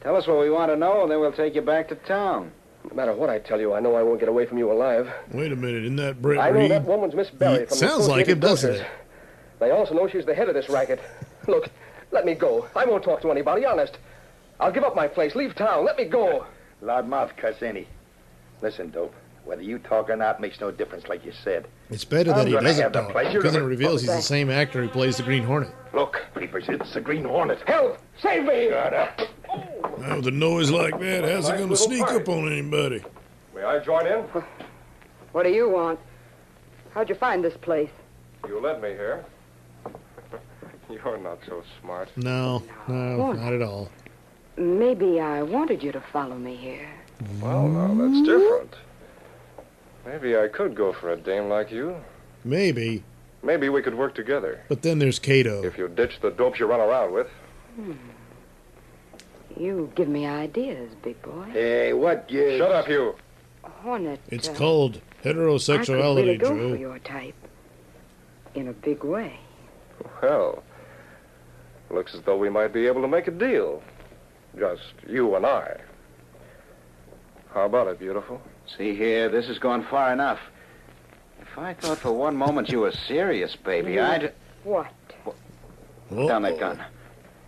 [0.01, 2.51] Tell us what we want to know, and then we'll take you back to town.
[2.89, 5.11] No matter what I tell you, I know I won't get away from you alive.
[5.31, 6.71] Wait a minute, isn't that Brett I know Reed?
[6.71, 8.87] that woman's Miss Barry It from sounds the like it, doesn't it?
[9.59, 10.99] They also know she's the head of this racket.
[11.47, 11.69] Look,
[12.11, 12.67] let me go.
[12.75, 13.97] I won't talk to anybody, honest.
[14.59, 15.83] I'll give up my place, leave town.
[15.85, 16.45] Let me go.
[16.81, 17.87] Loudmouth cuss any.
[18.61, 19.13] Listen, Dope.
[19.47, 21.67] Whether you talk or not makes no difference, like you said.
[21.89, 23.65] It's better I'm that he doesn't have the talk pleasure because it it.
[23.65, 25.69] reveals he's the same actor who plays the Green Hornet.
[25.93, 27.59] Look, Peepers, it's the Green Hornet.
[27.65, 27.97] Help!
[28.21, 28.69] Save me!
[28.71, 33.01] Now, with a noise like that, how's it going to sneak up on anybody?
[33.55, 34.25] May I join in?
[35.31, 35.97] What do you want?
[36.93, 37.89] How'd you find this place?
[38.45, 39.23] You led me here.
[40.89, 42.09] You're not so smart.
[42.17, 43.37] No, no, What?
[43.37, 43.89] not at all.
[44.57, 46.89] Maybe I wanted you to follow me here.
[47.41, 48.75] Well, now, that's different.
[50.07, 51.97] Maybe I could go for a dame like you.
[52.45, 53.03] Maybe,
[53.43, 54.63] Maybe we could work together.
[54.69, 55.63] but then there's Kato.
[55.63, 57.27] If you ditch the dopes you run around with.
[57.75, 57.93] Hmm.
[59.57, 61.49] You give me ideas, big boy.
[61.51, 62.57] Hey, what gives?
[62.57, 63.15] Shut up, you.
[63.63, 64.19] Hornet.
[64.29, 66.69] It's uh, called I could heterosexuality, really go Joe.
[66.69, 67.35] for your type.
[68.55, 69.37] In a big way.
[70.21, 70.63] Well,
[71.89, 73.83] looks as though we might be able to make a deal.
[74.57, 75.81] Just you and I.
[77.53, 78.41] How about it, beautiful?
[78.75, 80.39] See here, this has gone far enough.
[81.41, 84.33] If I thought for one moment you were serious, baby, I'd...
[84.63, 84.87] What?
[86.11, 86.27] Oh.
[86.27, 86.83] Down that gun.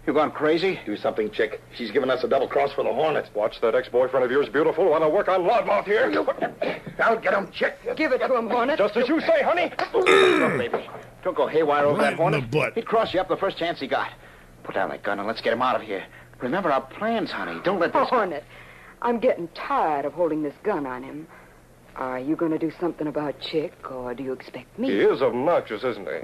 [0.07, 0.79] You gone crazy?
[0.85, 1.61] Do something, chick.
[1.75, 3.29] She's giving us a double cross for the Hornet.
[3.35, 4.89] Watch that ex-boyfriend of yours, beautiful.
[4.89, 6.05] Want to work on loudmouth here?
[6.99, 7.77] I'll get him, chick.
[7.95, 8.77] Give it to him, Hornet.
[8.79, 9.71] Just as you say, honey.
[9.93, 10.89] Look, baby.
[11.23, 12.43] Don't go haywire over Right that hornet.
[12.45, 12.73] in the butt.
[12.75, 14.09] He'd cross you up the first chance he got.
[14.63, 16.03] Put down that gun and let's get him out of here.
[16.39, 17.59] Remember our plans, honey.
[17.63, 18.07] Don't let this...
[18.07, 18.43] Hornet,
[19.01, 21.27] I'm getting tired of holding this gun on him.
[21.95, 24.89] Are you going to do something about Chick, or do you expect me?
[24.89, 26.19] He is obnoxious, isn't he?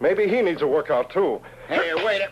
[0.00, 1.40] Maybe he needs a workout, too.
[1.68, 2.22] Hey, wait.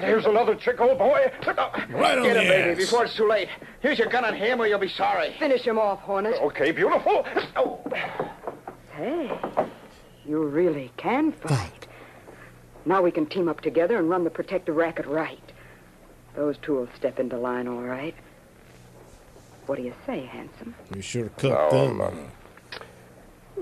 [0.00, 1.30] Here's another chick, old boy.
[1.46, 2.76] Right on Get him, baby, ass.
[2.76, 3.48] before it's too late.
[3.80, 5.34] Here's your gun on him or you'll be sorry.
[5.38, 6.34] Finish him off, Hornet.
[6.40, 7.26] Okay, beautiful.
[7.56, 7.80] Oh.
[8.92, 9.30] Hey,
[10.24, 11.86] you really can fight.
[12.84, 15.42] Now we can team up together and run the protective racket right.
[16.36, 18.14] Those two will step into line all right.
[19.68, 20.74] What do you say, handsome?
[20.94, 22.00] You sure cooked Now, them.
[22.00, 22.28] um,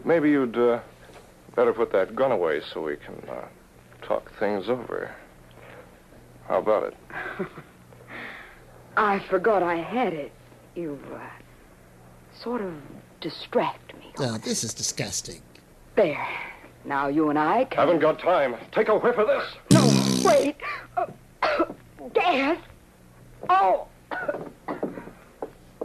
[0.04, 0.78] maybe you'd uh,
[1.56, 3.44] better put that gun away so we can uh,
[4.02, 5.12] talk things over.
[6.46, 6.96] How about it?
[8.96, 10.30] I forgot I had it.
[10.76, 11.18] You, uh,
[12.40, 12.72] sort of
[13.20, 14.12] distract me.
[14.20, 15.42] Oh, this is disgusting.
[15.96, 16.24] There.
[16.84, 17.80] Now you and I can...
[17.80, 18.54] Haven't got time.
[18.70, 19.44] Take a whiff of this.
[19.72, 20.56] No, wait.
[21.42, 21.64] Uh,
[22.14, 22.58] gas.
[23.48, 23.86] Oh,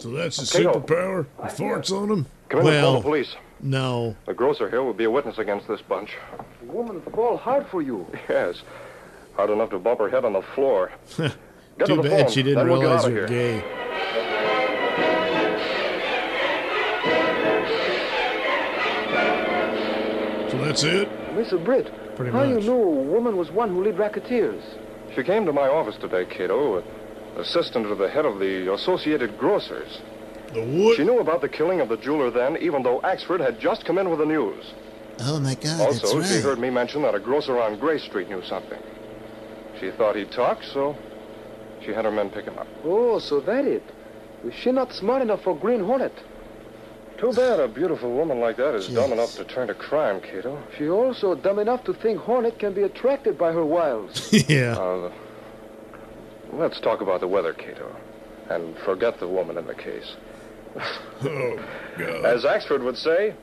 [0.01, 0.73] So that's his Kato.
[0.79, 1.27] superpower?
[1.43, 2.25] He farts on him?
[2.49, 3.35] Come in and call the Well, police.
[3.61, 4.15] no.
[4.25, 6.17] The grocer here will be a witness against this bunch.
[6.65, 8.07] The woman fall hard for you.
[8.27, 8.63] Yes.
[9.35, 10.91] Hard enough to bump her head on the floor.
[11.17, 11.31] Get
[11.79, 13.63] to Too the bad phone, she didn't then we'll realize you of were gay.
[20.49, 21.07] So that's it?
[21.33, 21.63] Mr.
[21.63, 22.49] Britt, Pretty how much.
[22.63, 24.61] you know a woman was one who lead racketeers?
[25.15, 26.83] She came to my office today, Kato,
[27.37, 29.99] assistant to the head of the Associated Grocers.
[30.53, 30.97] The what?
[30.97, 33.97] She knew about the killing of the jeweler then, even though Axford had just come
[33.97, 34.73] in with the news.
[35.21, 36.43] Oh my God, also, that's she right.
[36.43, 38.81] heard me mention that a grocer on Gray Street knew something.
[39.79, 40.95] She thought he'd talk, so
[41.83, 42.67] she had her men pick him up.
[42.83, 43.83] Oh, so that it.
[44.43, 46.13] Was she not smart enough for Green Hornet?
[47.17, 50.61] Too bad a beautiful woman like that is dumb enough to turn to crime, Kato.
[50.75, 54.33] She also dumb enough to think Hornet can be attracted by her wiles.
[54.49, 54.75] yeah.
[54.75, 55.11] Uh,
[56.53, 57.95] let's talk about the weather, Kato,
[58.49, 60.15] and forget the woman in the case.
[61.23, 61.63] Oh,
[61.99, 62.25] God.
[62.25, 63.35] As Axford would say,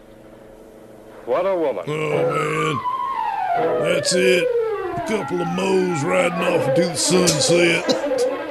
[1.26, 1.84] what a woman.
[1.86, 2.74] Oh,
[3.54, 3.84] man.
[3.92, 4.42] That's it.
[4.96, 7.84] A couple of moles riding off into the sunset.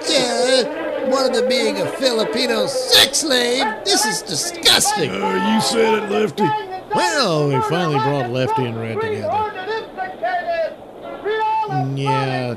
[0.10, 3.66] Yeah, one of them being a Filipino sex slave.
[3.84, 5.10] This is disgusting.
[5.10, 6.43] Uh, you said it, Lefty.
[6.95, 9.53] Well, we finally brought Lefty and Red together.
[11.95, 12.53] Yeah.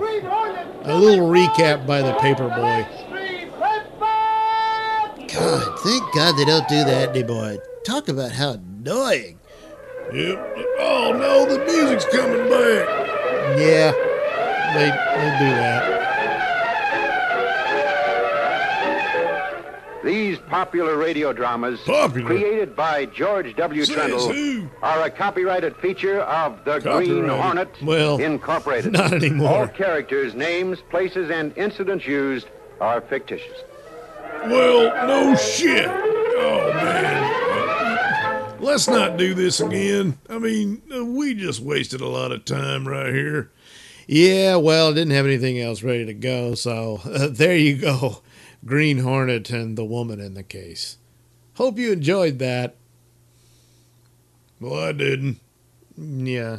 [0.91, 2.85] A little recap by the paperboy.
[5.33, 7.59] God, thank God they don't do that anymore.
[7.85, 9.39] Talk about how annoying.
[10.13, 10.57] Yep.
[10.81, 12.89] Oh, no, the music's coming back.
[13.57, 13.93] Yeah.
[14.75, 16.00] They, they do that.
[20.03, 23.85] These popular radio dramas, created by George W.
[23.85, 24.71] Says Trendle, who?
[24.83, 28.93] are a copyrighted feature of the Green Hornet Well, Incorporated.
[28.93, 29.49] not anymore.
[29.49, 32.47] All characters, names, places, and incidents used
[32.81, 33.59] are fictitious.
[34.47, 35.87] Well, no shit.
[35.87, 38.61] Oh, man.
[38.61, 40.19] Let's not do this again.
[40.31, 43.51] I mean, uh, we just wasted a lot of time right here.
[44.07, 48.23] Yeah, well, didn't have anything else ready to go, so uh, there you go.
[48.65, 50.99] Green Hornet and the woman in the case.
[51.55, 52.77] Hope you enjoyed that.
[54.61, 55.41] Well, I didn't.
[55.97, 56.59] Yeah.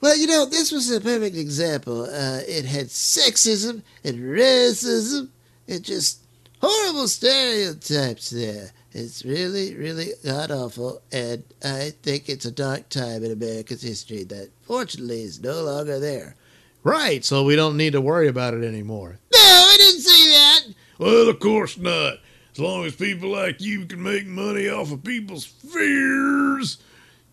[0.00, 2.02] Well, you know, this was a perfect example.
[2.02, 5.28] Uh, it had sexism and racism
[5.66, 6.20] and just
[6.60, 8.72] horrible stereotypes there.
[8.92, 14.22] It's really, really god awful, and I think it's a dark time in America's history
[14.24, 16.36] that fortunately is no longer there.
[16.84, 19.18] Right, so we don't need to worry about it anymore.
[19.34, 20.33] No, I didn't say that.
[20.98, 22.18] Well, of course not.
[22.52, 26.78] As long as people like you can make money off of people's fears,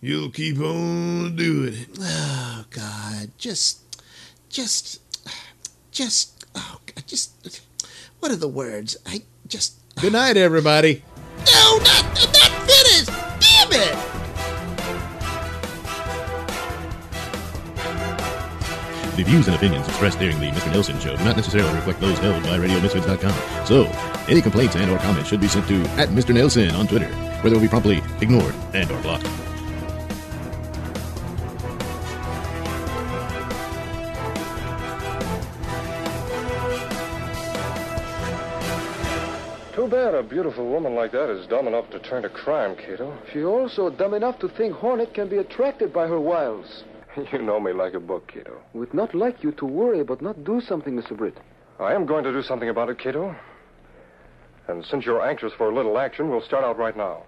[0.01, 1.87] you'll keep on doing it.
[2.53, 3.79] Oh God, just,
[4.49, 5.01] just,
[5.91, 7.61] just, oh, God, just.
[8.19, 8.97] What are the words?
[9.05, 9.75] I just.
[9.99, 11.03] Good night, everybody.
[11.51, 13.07] No, not, not finished.
[13.07, 14.10] Damn it!
[19.21, 20.71] The views and opinions expressed during the Mr.
[20.73, 23.67] Nailsin Show do not necessarily reflect those held by RadioMisfits.com.
[23.67, 23.85] So,
[24.27, 26.33] any complaints and or comments should be sent to at Mr.
[26.33, 29.27] Nailsin on Twitter, where they will be promptly ignored and or blocked.
[39.75, 43.15] Too bad a beautiful woman like that is dumb enough to turn to crime, Kato.
[43.31, 46.85] She also dumb enough to think Hornet can be attracted by her wiles.
[47.31, 48.61] You know me like a book, Kato.
[48.73, 51.15] Would not like you to worry, but not do something, Mr.
[51.15, 51.37] Britt.
[51.79, 53.35] I am going to do something about it, Kato.
[54.67, 57.23] And since you're anxious for a little action, we'll start out right now.